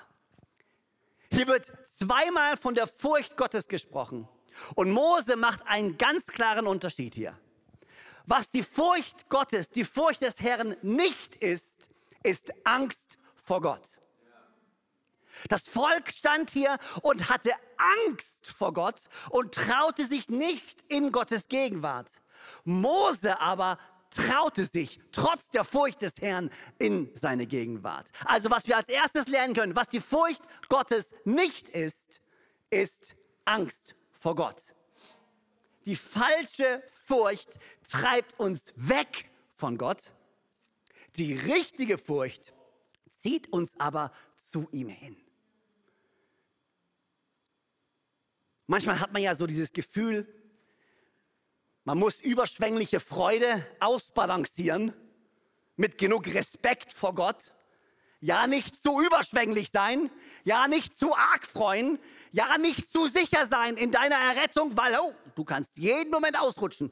[1.31, 4.29] Hier wird zweimal von der Furcht Gottes gesprochen.
[4.74, 7.37] Und Mose macht einen ganz klaren Unterschied hier.
[8.26, 11.90] Was die Furcht Gottes, die Furcht des Herrn nicht ist,
[12.22, 13.82] ist Angst vor Gott.
[15.48, 17.52] Das Volk stand hier und hatte
[18.06, 22.10] Angst vor Gott und traute sich nicht in Gottes Gegenwart.
[22.64, 23.78] Mose aber
[24.10, 28.10] traute sich trotz der Furcht des Herrn in seine Gegenwart.
[28.24, 32.20] Also was wir als erstes lernen können, was die Furcht Gottes nicht ist,
[32.70, 34.73] ist Angst vor Gott.
[35.86, 40.02] Die falsche Furcht treibt uns weg von Gott.
[41.16, 42.52] Die richtige Furcht
[43.18, 45.16] zieht uns aber zu ihm hin.
[48.66, 50.26] Manchmal hat man ja so dieses Gefühl,
[51.84, 54.94] man muss überschwängliche Freude ausbalancieren
[55.76, 57.52] mit genug Respekt vor Gott.
[58.20, 60.10] Ja, nicht zu überschwänglich sein,
[60.44, 61.98] ja, nicht zu arg freuen,
[62.34, 66.90] ja, nicht zu sicher sein in deiner Errettung, weil oh, du kannst jeden Moment ausrutschen.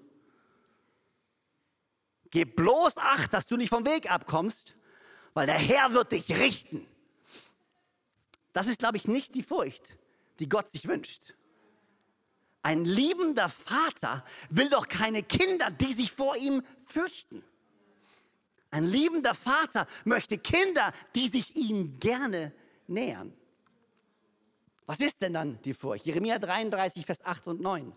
[2.31, 4.77] Gib bloß Acht, dass du nicht vom Weg abkommst,
[5.35, 6.87] weil der Herr wird dich richten.
[8.53, 9.99] Das ist, glaube ich, nicht die Furcht,
[10.39, 11.35] die Gott sich wünscht.
[12.63, 17.43] Ein liebender Vater will doch keine Kinder, die sich vor ihm fürchten.
[18.71, 22.53] Ein liebender Vater möchte Kinder, die sich ihm gerne
[22.87, 23.37] nähern.
[24.87, 26.05] Was ist denn dann die Furcht?
[26.07, 27.93] Jeremia 33, Vers 8 und 9.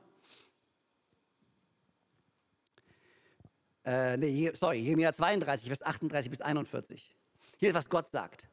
[3.86, 7.16] Äh, nee, sorry, Jeremia 32, Vers 38 bis 41.
[7.58, 8.48] Hier ist, was Gott sagt.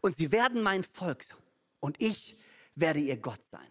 [0.00, 1.24] Und sie werden mein Volk
[1.80, 2.36] und ich
[2.74, 3.66] werde ihr Gott sein.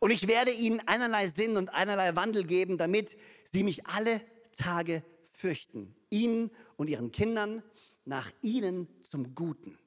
[0.00, 3.16] Und ich werde ihnen einerlei Sinn und einerlei Wandel geben, damit
[3.50, 4.20] sie mich alle
[4.58, 5.94] Tage fürchten.
[6.10, 7.62] Ihnen und ihren Kindern,
[8.04, 9.78] nach ihnen zum Guten.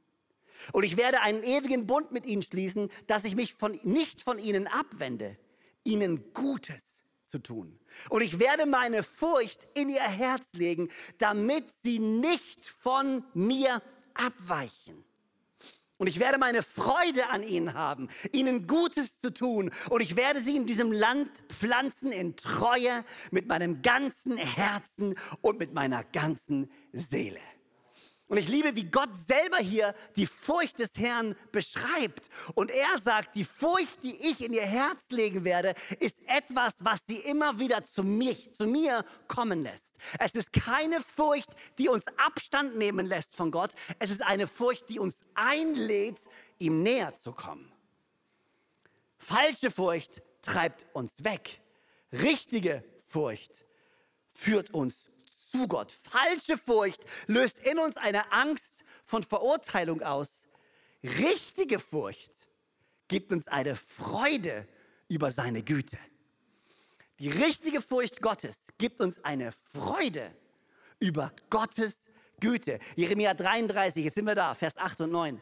[0.74, 4.40] Und ich werde einen ewigen Bund mit ihnen schließen, dass ich mich von, nicht von
[4.40, 5.38] ihnen abwende,
[5.84, 6.84] ihnen Gutes
[7.26, 7.80] zu tun.
[8.10, 13.82] Und ich werde meine Furcht in ihr Herz legen, damit sie nicht von mir
[14.14, 15.06] abweichen.
[16.00, 19.70] Und ich werde meine Freude an ihnen haben, ihnen Gutes zu tun.
[19.90, 25.60] Und ich werde sie in diesem Land pflanzen in Treue mit meinem ganzen Herzen und
[25.60, 27.42] mit meiner ganzen Seele.
[28.30, 32.30] Und ich liebe, wie Gott selber hier die Furcht des Herrn beschreibt.
[32.54, 37.00] Und er sagt, die Furcht, die ich in ihr Herz legen werde, ist etwas, was
[37.08, 39.96] sie immer wieder zu mir, zu mir kommen lässt.
[40.20, 43.72] Es ist keine Furcht, die uns Abstand nehmen lässt von Gott.
[43.98, 46.20] Es ist eine Furcht, die uns einlädt,
[46.60, 47.72] ihm näher zu kommen.
[49.18, 51.62] Falsche Furcht treibt uns weg.
[52.14, 53.66] Richtige Furcht
[54.36, 55.10] führt uns
[55.50, 55.92] zu Gott.
[55.92, 60.46] Falsche Furcht löst in uns eine Angst von Verurteilung aus.
[61.04, 62.32] Richtige Furcht
[63.08, 64.68] gibt uns eine Freude
[65.08, 65.98] über seine Güte.
[67.20, 70.34] Die richtige Furcht Gottes gibt uns eine Freude
[71.00, 72.08] über Gottes
[72.40, 72.80] Güte.
[72.96, 75.42] Jeremia 33, jetzt sind wir da, Vers 8 und 9.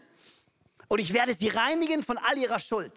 [0.87, 2.93] Und ich werde sie reinigen von all ihrer Schuld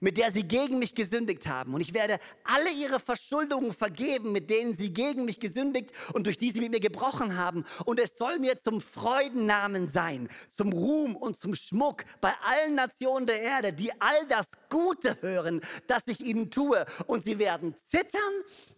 [0.00, 1.74] mit der sie gegen mich gesündigt haben.
[1.74, 6.38] Und ich werde alle ihre Verschuldungen vergeben, mit denen sie gegen mich gesündigt und durch
[6.38, 7.64] die sie mit mir gebrochen haben.
[7.84, 13.26] Und es soll mir zum Freudennamen sein, zum Ruhm und zum Schmuck bei allen Nationen
[13.26, 16.84] der Erde, die all das Gute hören, das ich ihnen tue.
[17.06, 18.20] Und sie werden zittern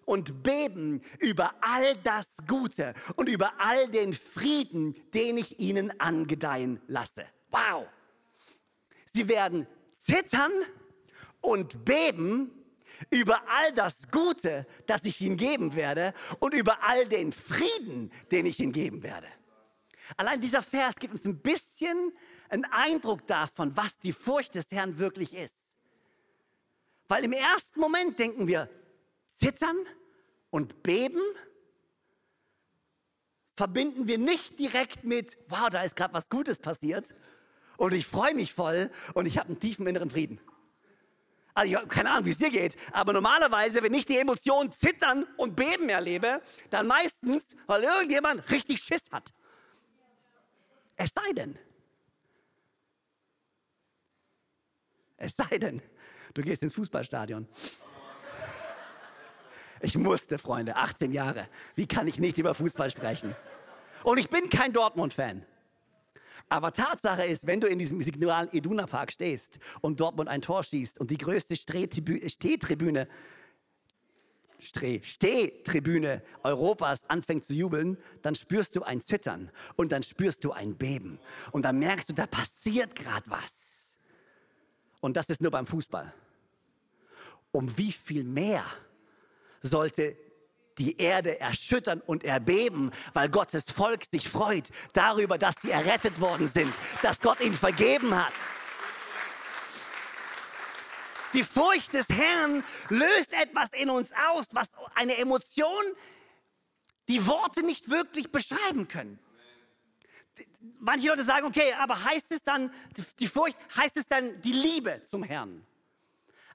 [0.05, 6.81] und beben über all das Gute und über all den Frieden, den ich ihnen angedeihen
[6.87, 7.24] lasse.
[7.50, 7.87] Wow!
[9.12, 10.52] Sie werden zittern
[11.40, 12.51] und beben
[13.11, 18.46] über all das Gute, das ich ihnen geben werde und über all den Frieden, den
[18.46, 19.29] ich ihnen geben werde.
[20.16, 22.12] Allein dieser Vers gibt uns ein bisschen
[22.49, 25.57] einen Eindruck davon, was die Furcht des Herrn wirklich ist.
[27.09, 28.68] Weil im ersten Moment denken wir,
[29.37, 29.77] zittern
[30.51, 31.20] und beben
[33.57, 37.14] verbinden wir nicht direkt mit, wow, da ist gerade was Gutes passiert
[37.79, 40.40] und ich freue mich voll und ich habe einen tiefen inneren Frieden.
[41.57, 44.71] Also ich habe keine Ahnung, wie es dir geht, aber normalerweise, wenn ich die Emotionen
[44.71, 49.33] zittern und beben erlebe, dann meistens, weil irgendjemand richtig Schiss hat.
[50.97, 51.59] Es sei denn,
[55.16, 55.81] es sei denn,
[56.35, 57.49] du gehst ins Fußballstadion.
[59.81, 61.49] Ich musste, Freunde, 18 Jahre.
[61.75, 63.35] Wie kann ich nicht über Fußball sprechen?
[64.05, 65.47] Und ich bin kein Dortmund-Fan.
[66.49, 70.63] Aber Tatsache ist, wenn du in diesem Signal Iduna Park stehst und Dortmund ein Tor
[70.63, 73.09] schießt und die größte Stehtribüne
[74.59, 80.77] Stehtribüne Europas anfängt zu jubeln, dann spürst du ein Zittern und dann spürst du ein
[80.77, 81.19] Beben
[81.53, 83.99] und dann merkst du, da passiert gerade was.
[85.01, 86.13] Und das ist nur beim Fußball.
[87.53, 88.65] Um wie viel mehr
[89.61, 90.17] sollte
[90.79, 96.49] die Erde erschüttern und erbeben, weil Gottes Volk sich freut darüber, dass sie errettet worden
[96.49, 98.33] sind, dass Gott ihnen vergeben hat.
[101.33, 105.85] Die Furcht des Herrn löst etwas in uns aus, was eine Emotion,
[107.09, 109.19] die Worte nicht wirklich beschreiben können.
[110.79, 112.73] Manche Leute sagen, okay, aber heißt es dann,
[113.19, 115.65] die Furcht, heißt es dann die Liebe zum Herrn?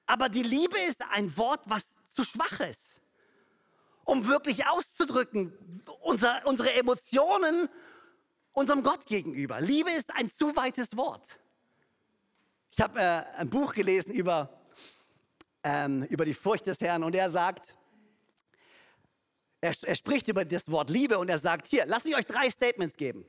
[0.06, 2.91] Aber die Liebe ist ein Wort, was zu schwach ist
[4.04, 5.52] um wirklich auszudrücken,
[6.00, 7.68] unser, unsere Emotionen
[8.52, 9.60] unserem Gott gegenüber.
[9.60, 11.26] Liebe ist ein zu weites Wort.
[12.70, 14.60] Ich habe äh, ein Buch gelesen über,
[15.62, 17.74] ähm, über die Furcht des Herrn und er sagt,
[19.60, 22.50] er, er spricht über das Wort Liebe und er sagt, hier, lasst mich euch drei
[22.50, 23.24] Statements geben,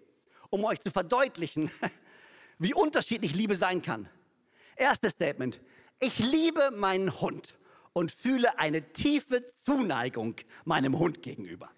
[0.49, 1.71] um euch zu verdeutlichen,
[2.59, 4.09] wie unterschiedlich Liebe sein kann.
[4.75, 5.62] Erstes Statement,
[5.99, 7.55] ich liebe meinen Hund
[7.93, 11.69] und fühle eine tiefe Zuneigung meinem Hund gegenüber.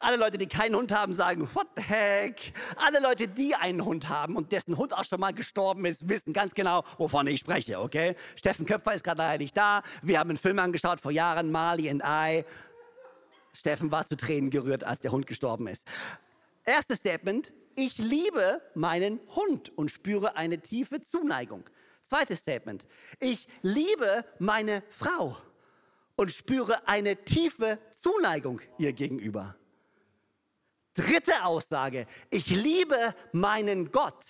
[0.00, 2.52] Alle Leute, die keinen Hund haben, sagen, what the heck?
[2.76, 6.32] Alle Leute, die einen Hund haben und dessen Hund auch schon mal gestorben ist, wissen
[6.32, 8.14] ganz genau, wovon ich spreche, okay?
[8.36, 9.82] Steffen Köpfer ist gerade leider nicht da.
[10.02, 12.44] Wir haben einen Film angeschaut vor Jahren, Marley and I.
[13.52, 15.84] Steffen war zu Tränen gerührt, als der Hund gestorben ist.
[16.64, 21.64] Erstes Statement, ich liebe meinen Hund und spüre eine tiefe Zuneigung.
[22.08, 22.86] Zweites Statement.
[23.20, 25.36] Ich liebe meine Frau
[26.16, 29.56] und spüre eine tiefe Zuneigung ihr gegenüber.
[30.94, 32.06] Dritte Aussage.
[32.30, 34.24] Ich liebe meinen Gott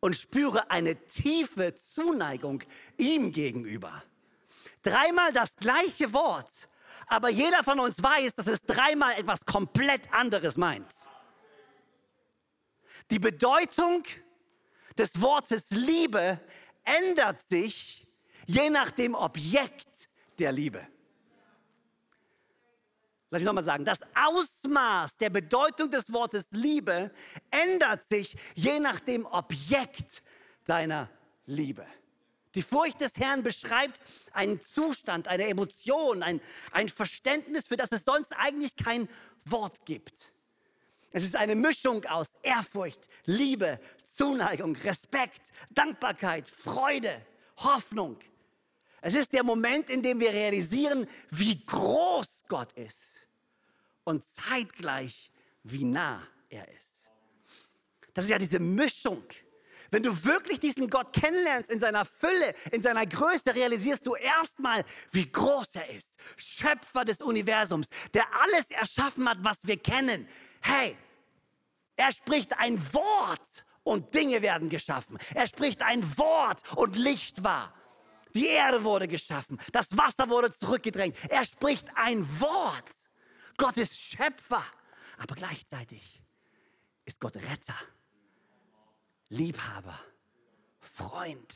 [0.00, 2.62] und spüre eine tiefe Zuneigung
[2.98, 4.04] ihm gegenüber.
[4.82, 6.68] Dreimal das gleiche Wort,
[7.08, 10.94] aber jeder von uns weiß, dass es dreimal etwas komplett anderes meint.
[13.10, 14.04] Die Bedeutung
[14.96, 16.40] des Wortes Liebe
[16.84, 18.06] ändert sich
[18.46, 20.86] je nach dem Objekt der Liebe.
[23.30, 27.10] Lass ich nochmal sagen, das Ausmaß der Bedeutung des Wortes Liebe
[27.50, 30.22] ändert sich je nach dem Objekt
[30.64, 31.10] deiner
[31.46, 31.84] Liebe.
[32.54, 34.00] Die Furcht des Herrn beschreibt
[34.32, 39.08] einen Zustand, eine Emotion, ein, ein Verständnis, für das es sonst eigentlich kein
[39.44, 40.30] Wort gibt.
[41.10, 43.80] Es ist eine Mischung aus Ehrfurcht, Liebe,
[44.14, 47.20] Zuneigung, Respekt, Dankbarkeit, Freude,
[47.56, 48.18] Hoffnung.
[49.00, 53.26] Es ist der Moment, in dem wir realisieren, wie groß Gott ist
[54.04, 55.30] und zeitgleich,
[55.64, 57.10] wie nah er ist.
[58.14, 59.24] Das ist ja diese Mischung.
[59.90, 64.84] Wenn du wirklich diesen Gott kennenlernst in seiner Fülle, in seiner Größe, realisierst du erstmal,
[65.10, 66.16] wie groß er ist.
[66.36, 70.28] Schöpfer des Universums, der alles erschaffen hat, was wir kennen.
[70.62, 70.96] Hey,
[71.96, 75.18] er spricht ein Wort und Dinge werden geschaffen.
[75.34, 77.72] Er spricht ein Wort und Licht war.
[78.34, 81.16] Die Erde wurde geschaffen, das Wasser wurde zurückgedrängt.
[81.28, 82.90] Er spricht ein Wort.
[83.56, 84.64] Gott ist Schöpfer,
[85.18, 86.20] aber gleichzeitig
[87.04, 87.76] ist Gott Retter,
[89.28, 89.98] Liebhaber,
[90.80, 91.54] Freund.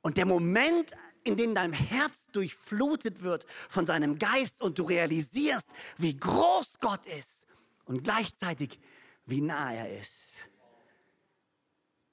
[0.00, 0.92] Und der Moment,
[1.24, 7.04] in dem dein Herz durchflutet wird von seinem Geist und du realisierst, wie groß Gott
[7.06, 7.46] ist
[7.84, 8.78] und gleichzeitig
[9.28, 10.48] wie nah er ist.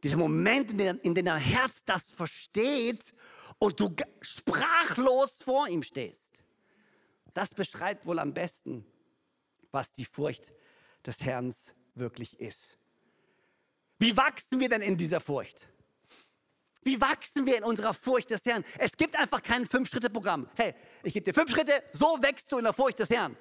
[0.03, 3.13] Dieser Moment, in dem, in dem dein Herz das versteht
[3.57, 6.43] und du sprachlos vor ihm stehst.
[7.33, 8.85] Das beschreibt wohl am besten,
[9.71, 10.51] was die Furcht
[11.05, 11.55] des Herrn
[11.95, 12.77] wirklich ist.
[13.97, 15.61] Wie wachsen wir denn in dieser Furcht?
[16.83, 18.63] Wie wachsen wir in unserer Furcht des Herrn?
[18.77, 20.49] Es gibt einfach kein Fünf-Schritte-Programm.
[20.55, 23.35] Hey, ich gebe dir fünf Schritte, so wächst du in der Furcht des Herrn.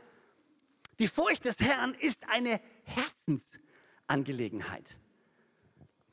[0.99, 2.61] Die Furcht des Herrn ist eine
[4.09, 4.85] Herzensangelegenheit.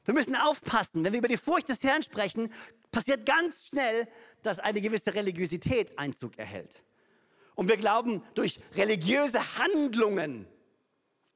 [0.05, 2.51] Wir müssen aufpassen, wenn wir über die Furcht des Herrn sprechen,
[2.91, 4.07] passiert ganz schnell,
[4.41, 6.83] dass eine gewisse Religiosität Einzug erhält.
[7.55, 10.47] Und wir glauben, durch religiöse Handlungen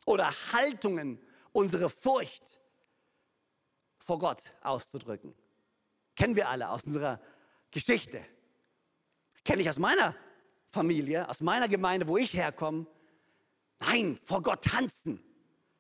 [0.06, 1.20] oder Haltungen
[1.52, 2.60] unsere Furcht
[4.00, 5.36] vor Gott auszudrücken.
[6.15, 7.20] Kennen wir alle aus unserer
[7.72, 8.26] Geschichte.
[9.44, 10.15] Kenne ich aus meiner
[10.72, 12.88] Familie, aus meiner Gemeinde, wo ich herkomme.
[13.80, 15.24] Nein, vor Gott tanzen.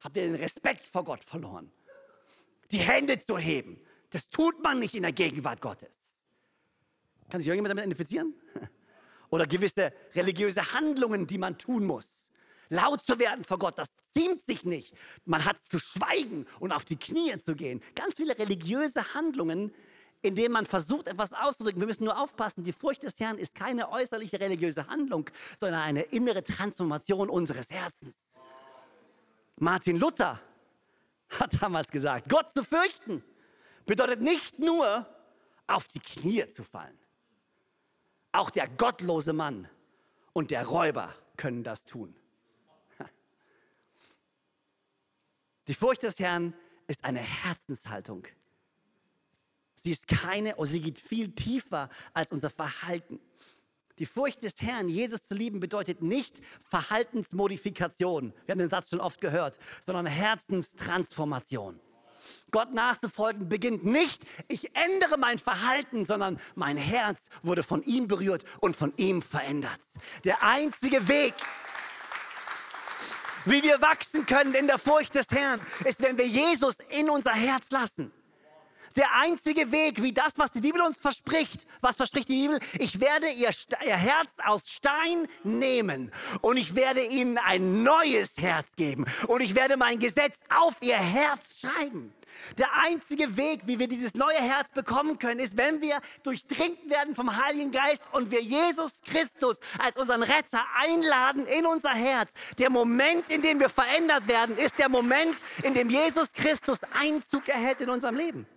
[0.05, 1.71] Habt ihr den Respekt vor Gott verloren?
[2.69, 5.97] Die Hände zu heben, das tut man nicht in der Gegenwart Gottes.
[7.27, 8.35] Kann sich irgendjemand damit identifizieren?
[9.31, 12.29] oder gewisse religiöse Handlungen, die man tun muss.
[12.69, 14.93] Laut zu werden vor Gott, das ziemt sich nicht.
[15.25, 17.81] Man hat zu schweigen und auf die Knie zu gehen.
[17.95, 19.73] Ganz viele religiöse Handlungen,
[20.21, 21.81] in denen man versucht, etwas auszudrücken.
[21.81, 25.27] Wir müssen nur aufpassen, die Furcht des Herrn ist keine äußerliche religiöse Handlung,
[25.59, 28.15] sondern eine innere Transformation unseres Herzens.
[29.57, 30.39] Martin Luther
[31.29, 33.23] hat damals gesagt, Gott zu fürchten
[33.85, 35.07] bedeutet nicht nur
[35.67, 36.97] auf die Knie zu fallen.
[38.31, 39.69] Auch der gottlose Mann
[40.33, 42.15] und der Räuber können das tun.
[45.67, 46.53] Die Furcht des Herrn
[46.87, 48.27] ist eine Herzenshaltung.
[49.77, 53.19] Sie ist keine, oh, sie geht viel tiefer als unser Verhalten.
[53.99, 58.33] Die Furcht des Herrn, Jesus zu lieben, bedeutet nicht Verhaltensmodifikation.
[58.45, 61.79] Wir haben den Satz schon oft gehört, sondern Herzenstransformation.
[62.51, 68.43] Gott nachzufolgen beginnt nicht, ich ändere mein Verhalten, sondern mein Herz wurde von ihm berührt
[68.61, 69.79] und von ihm verändert.
[70.23, 71.33] Der einzige Weg,
[73.45, 77.33] wie wir wachsen können in der Furcht des Herrn, ist, wenn wir Jesus in unser
[77.33, 78.11] Herz lassen.
[78.95, 82.59] Der einzige Weg, wie das, was die Bibel uns verspricht, was verspricht die Bibel?
[82.79, 83.49] Ich werde ihr,
[83.85, 89.53] ihr, Herz aus Stein nehmen und ich werde ihnen ein neues Herz geben und ich
[89.53, 92.13] werde mein Gesetz auf ihr Herz schreiben.
[92.57, 97.15] Der einzige Weg, wie wir dieses neue Herz bekommen können, ist, wenn wir durchdringt werden
[97.15, 102.31] vom Heiligen Geist und wir Jesus Christus als unseren Retter einladen in unser Herz.
[102.57, 107.47] Der Moment, in dem wir verändert werden, ist der Moment, in dem Jesus Christus Einzug
[107.49, 108.47] erhält in unserem Leben.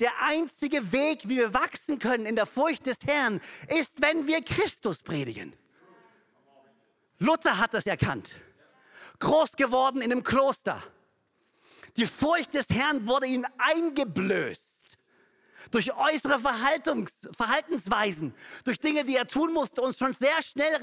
[0.00, 4.42] Der einzige Weg, wie wir wachsen können in der Furcht des Herrn, ist, wenn wir
[4.42, 5.52] Christus predigen.
[7.18, 8.30] Luther hat das erkannt.
[9.18, 10.82] Groß geworden in einem Kloster
[11.96, 14.98] Die Furcht des Herrn wurde ihnen eingeblößt.
[15.70, 18.34] Durch äußere Verhaltungs Verhaltensweisen,
[18.64, 19.82] durch Dinge, die er tun musste.
[19.82, 20.82] Und schon sehr schnell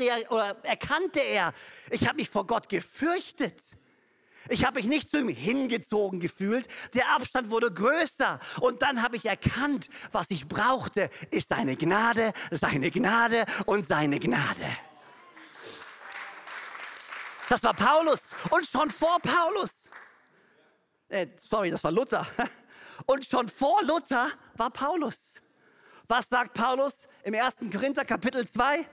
[0.62, 1.54] erkannte er,
[1.90, 3.60] ich habe mich vor Gott gefürchtet.
[4.50, 6.68] Ich habe mich nicht zu ihm hingezogen gefühlt.
[6.94, 8.40] Der Abstand wurde größer.
[8.62, 14.20] Und dann habe ich erkannt, was ich brauchte, ist seine Gnade, seine Gnade und seine
[14.20, 14.66] Gnade.
[17.50, 18.36] Das war Paulus.
[18.50, 19.92] Und schon vor Paulus.
[21.10, 22.28] Äh, sorry, das war Luther.
[23.06, 25.36] Und schon vor Luther war Paulus.
[26.08, 27.58] Was sagt Paulus im 1.
[27.72, 28.86] Korinther Kapitel 2?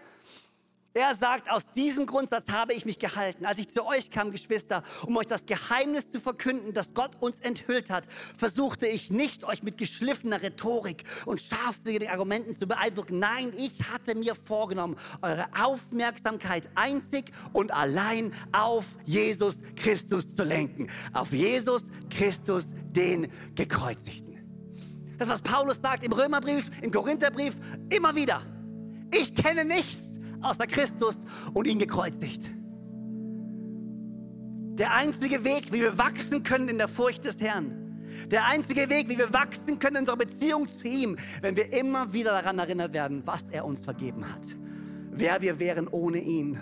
[0.96, 3.46] Er sagt, aus diesem Grundsatz habe ich mich gehalten.
[3.46, 7.36] Als ich zu euch kam, Geschwister, um euch das Geheimnis zu verkünden, das Gott uns
[7.40, 8.06] enthüllt hat,
[8.38, 13.18] versuchte ich nicht, euch mit geschliffener Rhetorik und scharfsinnigen Argumenten zu beeindrucken.
[13.18, 20.88] Nein, ich hatte mir vorgenommen, eure Aufmerksamkeit einzig und allein auf Jesus Christus zu lenken.
[21.12, 24.38] Auf Jesus Christus, den Gekreuzigten.
[25.18, 27.56] Das, was Paulus sagt im Römerbrief, im Korintherbrief,
[27.90, 28.42] immer wieder.
[29.12, 30.03] Ich kenne nichts
[30.44, 32.50] außer Christus und ihn gekreuzigt.
[34.78, 37.84] Der einzige Weg, wie wir wachsen können in der Furcht des Herrn,
[38.30, 42.12] der einzige Weg, wie wir wachsen können in unserer Beziehung zu ihm, wenn wir immer
[42.12, 44.42] wieder daran erinnert werden, was er uns vergeben hat.
[45.10, 46.58] Wer wir wären ohne ihn.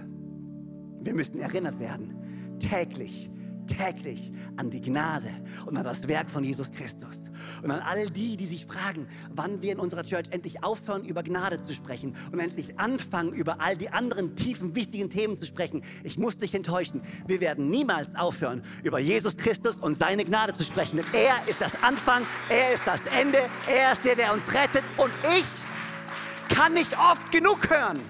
[1.00, 3.30] Wir müssen erinnert werden, täglich,
[3.66, 5.30] täglich an die Gnade
[5.66, 7.30] und an das Werk von Jesus Christus.
[7.62, 11.22] Und an all die, die sich fragen, wann wir in unserer Church endlich aufhören, über
[11.22, 15.82] Gnade zu sprechen und endlich anfangen, über all die anderen tiefen, wichtigen Themen zu sprechen.
[16.04, 17.02] Ich muss dich enttäuschen.
[17.26, 20.96] Wir werden niemals aufhören, über Jesus Christus und seine Gnade zu sprechen.
[20.96, 23.38] Denn er ist das Anfang, er ist das Ende,
[23.68, 24.84] er ist der, der uns rettet.
[24.96, 25.10] Und
[25.40, 28.00] ich kann nicht oft genug hören,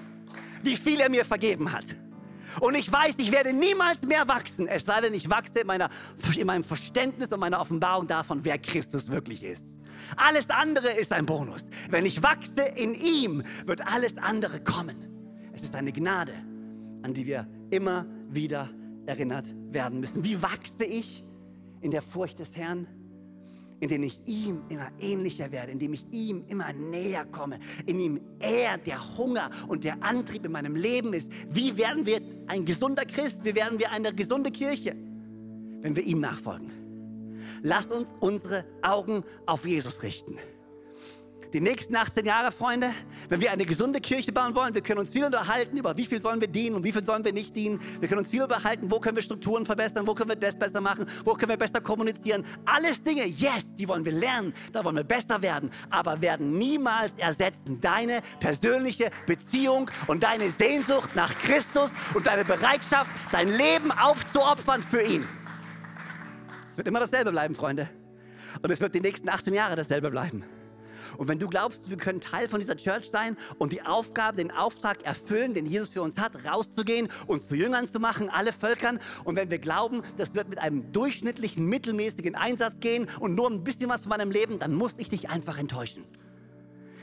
[0.63, 1.85] wie viel er mir vergeben hat.
[2.61, 5.89] Und ich weiß, ich werde niemals mehr wachsen, es sei denn, ich wachse in, meiner,
[6.37, 9.65] in meinem Verständnis und meiner Offenbarung davon, wer Christus wirklich ist.
[10.17, 11.69] Alles andere ist ein Bonus.
[11.91, 14.97] Wenn ich wachse in ihm, wird alles andere kommen.
[15.53, 16.35] Es ist eine Gnade,
[17.03, 18.69] an die wir immer wieder
[19.07, 20.25] erinnert werden müssen.
[20.25, 21.25] Wie wachse ich
[21.81, 22.87] in der Furcht des Herrn?
[23.83, 28.79] Indem ich ihm immer ähnlicher werde, indem ich ihm immer näher komme, in ihm er
[28.79, 31.33] der Hunger und der Antrieb in meinem Leben ist.
[31.51, 33.45] Wie werden wir ein gesunder Christ?
[33.45, 34.95] Wie werden wir eine gesunde Kirche,
[35.81, 36.71] wenn wir ihm nachfolgen?
[37.63, 40.39] Lasst uns unsere Augen auf Jesus richten
[41.53, 42.91] die nächsten 18 Jahre, Freunde,
[43.29, 46.21] wenn wir eine gesunde Kirche bauen wollen, wir können uns viel unterhalten über, wie viel
[46.21, 47.81] sollen wir dienen und wie viel sollen wir nicht dienen.
[48.01, 50.81] Wir können uns viel unterhalten, wo können wir Strukturen verbessern, wo können wir das besser
[50.81, 52.45] machen, wo können wir besser kommunizieren.
[52.65, 57.13] Alles Dinge, yes, die wollen wir lernen, da wollen wir besser werden, aber werden niemals
[57.19, 64.83] ersetzen deine persönliche Beziehung und deine Sehnsucht nach Christus und deine Bereitschaft, dein Leben aufzuopfern
[64.83, 65.29] für ihn.
[66.71, 67.91] Es wird immer dasselbe bleiben, Freunde.
[68.63, 70.45] Und es wird die nächsten 18 Jahre dasselbe bleiben.
[71.23, 74.51] Und wenn du glaubst, wir können Teil von dieser Church sein und die Aufgabe, den
[74.51, 78.99] Auftrag erfüllen, den Jesus für uns hat, rauszugehen und zu Jüngern zu machen, alle Völkern.
[79.23, 83.63] Und wenn wir glauben, das wird mit einem durchschnittlichen, mittelmäßigen Einsatz gehen und nur ein
[83.63, 86.05] bisschen was von meinem Leben, dann muss ich dich einfach enttäuschen.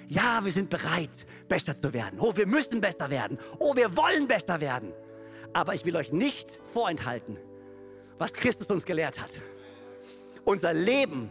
[0.09, 2.19] Ja, wir sind bereit, besser zu werden.
[2.19, 3.39] Oh, wir müssen besser werden.
[3.57, 4.91] Oh, wir wollen besser werden.
[5.53, 7.37] Aber ich will euch nicht vorenthalten,
[8.17, 9.31] was Christus uns gelehrt hat.
[10.43, 11.29] Unser Leben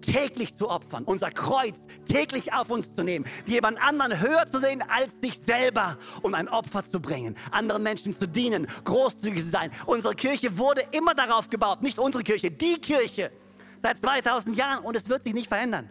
[0.00, 4.82] täglich zu opfern, unser Kreuz täglich auf uns zu nehmen, jemand anderen höher zu sehen
[4.88, 9.70] als sich selber und ein Opfer zu bringen, anderen Menschen zu dienen, großzügig zu sein.
[9.86, 13.32] Unsere Kirche wurde immer darauf gebaut, nicht unsere Kirche, die Kirche,
[13.78, 15.88] seit 2000 Jahren und es wird sich nicht verändern.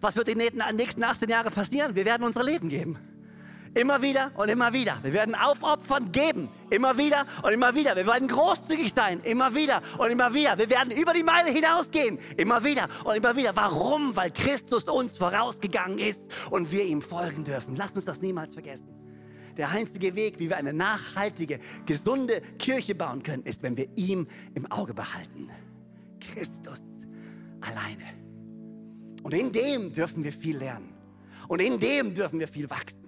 [0.00, 1.94] Was wird in den nächsten 18 Jahren passieren?
[1.94, 2.98] Wir werden unser Leben geben.
[3.74, 4.98] Immer wieder und immer wieder.
[5.02, 6.48] Wir werden aufopfern, geben.
[6.70, 7.96] Immer wieder und immer wieder.
[7.96, 9.20] Wir werden großzügig sein.
[9.24, 10.56] Immer wieder und immer wieder.
[10.56, 12.18] Wir werden über die Meile hinausgehen.
[12.36, 13.56] Immer wieder und immer wieder.
[13.56, 14.14] Warum?
[14.14, 17.74] Weil Christus uns vorausgegangen ist und wir ihm folgen dürfen.
[17.74, 18.88] Lass uns das niemals vergessen.
[19.56, 24.28] Der einzige Weg, wie wir eine nachhaltige, gesunde Kirche bauen können, ist, wenn wir ihm
[24.54, 25.50] im Auge behalten.
[26.20, 26.80] Christus
[27.60, 28.04] alleine.
[29.24, 30.94] Und in dem dürfen wir viel lernen.
[31.48, 33.03] Und in dem dürfen wir viel wachsen.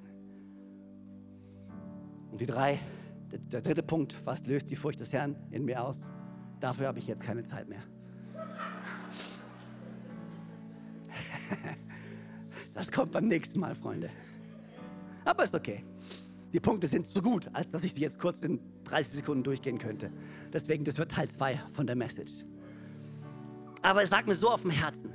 [2.36, 2.78] Und die drei,
[3.32, 6.00] der, der dritte Punkt, was löst die Furcht des Herrn in mir aus?
[6.60, 7.82] Dafür habe ich jetzt keine Zeit mehr.
[12.74, 14.10] Das kommt beim nächsten Mal, Freunde.
[15.24, 15.82] Aber ist okay.
[16.52, 19.78] Die Punkte sind zu gut, als dass ich sie jetzt kurz in 30 Sekunden durchgehen
[19.78, 20.10] könnte.
[20.52, 22.32] Deswegen, das wird Teil 2 von der Message.
[23.80, 25.10] Aber es sagt mir so auf dem Herzen,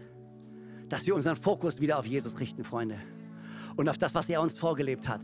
[0.89, 2.97] dass wir unseren Fokus wieder auf Jesus richten, Freunde.
[3.75, 5.21] Und auf das, was er uns vorgelebt hat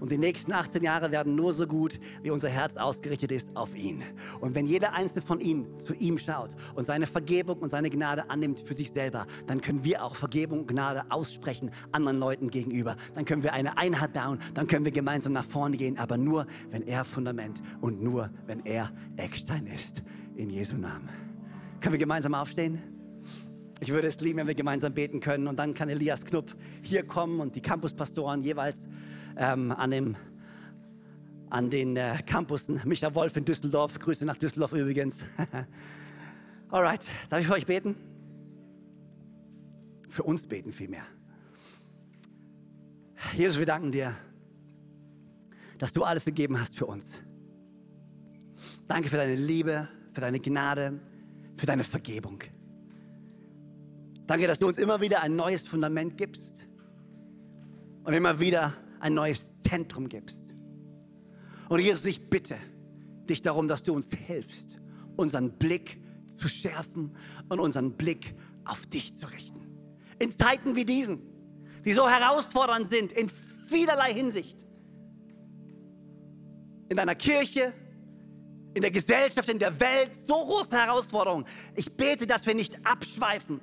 [0.00, 3.74] Und die nächsten 18 Jahre werden nur so gut, wie unser Herz ausgerichtet ist auf
[3.74, 4.02] ihn.
[4.40, 8.30] Und wenn jeder einzelne von ihnen zu ihm schaut und seine Vergebung und seine Gnade
[8.30, 12.96] annimmt für sich selber, dann können wir auch Vergebung und Gnade aussprechen anderen Leuten gegenüber.
[13.14, 16.46] Dann können wir eine Einheit bauen, dann können wir gemeinsam nach vorne gehen, aber nur,
[16.70, 20.02] wenn er Fundament und nur, wenn er Eckstein ist.
[20.36, 21.08] In Jesu Namen.
[21.80, 22.82] Können wir gemeinsam aufstehen?
[23.80, 25.46] Ich würde es lieben, wenn wir gemeinsam beten können.
[25.46, 28.88] Und dann kann Elias Knupp hier kommen und die Campuspastoren jeweils
[29.36, 30.16] ähm, an, dem,
[31.50, 32.80] an den äh, Campussen.
[32.84, 33.98] Micha Wolf in Düsseldorf.
[33.98, 35.18] Grüße nach Düsseldorf übrigens.
[36.68, 37.96] Alright, darf ich für euch beten?
[40.08, 41.04] Für uns beten vielmehr.
[43.36, 44.14] Jesus, wir danken dir,
[45.78, 47.20] dass du alles gegeben hast für uns.
[48.86, 51.00] Danke für deine Liebe, für deine Gnade,
[51.56, 52.40] für deine Vergebung.
[54.26, 56.66] Danke, dass du uns immer wieder ein neues Fundament gibst
[58.04, 60.44] und immer wieder ein neues Zentrum gibst.
[61.68, 62.56] Und Jesus, ich bitte
[63.28, 64.78] dich darum, dass du uns hilfst,
[65.16, 67.14] unseren Blick zu schärfen
[67.48, 68.34] und unseren Blick
[68.64, 69.60] auf dich zu richten.
[70.18, 71.22] In Zeiten wie diesen,
[71.84, 73.30] die so herausfordernd sind, in
[73.68, 74.64] vielerlei Hinsicht.
[76.88, 77.72] In deiner Kirche,
[78.74, 81.44] in der Gesellschaft, in der Welt, so große Herausforderungen.
[81.76, 83.60] Ich bete, dass wir nicht abschweifen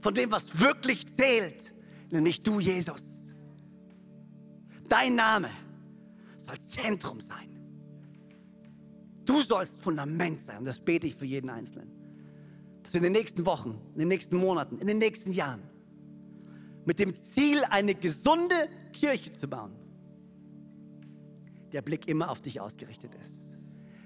[0.00, 1.72] von dem, was wirklich zählt,
[2.10, 3.19] nämlich du, Jesus.
[4.90, 5.48] Dein Name
[6.36, 7.48] soll Zentrum sein.
[9.24, 10.58] Du sollst Fundament sein.
[10.58, 11.90] Und das bete ich für jeden Einzelnen.
[12.82, 15.62] Dass wir in den nächsten Wochen, in den nächsten Monaten, in den nächsten Jahren
[16.84, 19.70] mit dem Ziel, eine gesunde Kirche zu bauen,
[21.72, 23.58] der Blick immer auf dich ausgerichtet ist.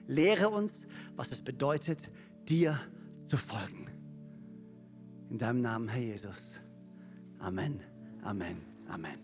[0.07, 2.11] Lehre uns, was es bedeutet,
[2.47, 2.79] dir
[3.27, 3.89] zu folgen.
[5.31, 6.61] In deinem Namen, Herr Jesus.
[7.39, 7.81] Amen,
[8.23, 9.24] Amen, Amen.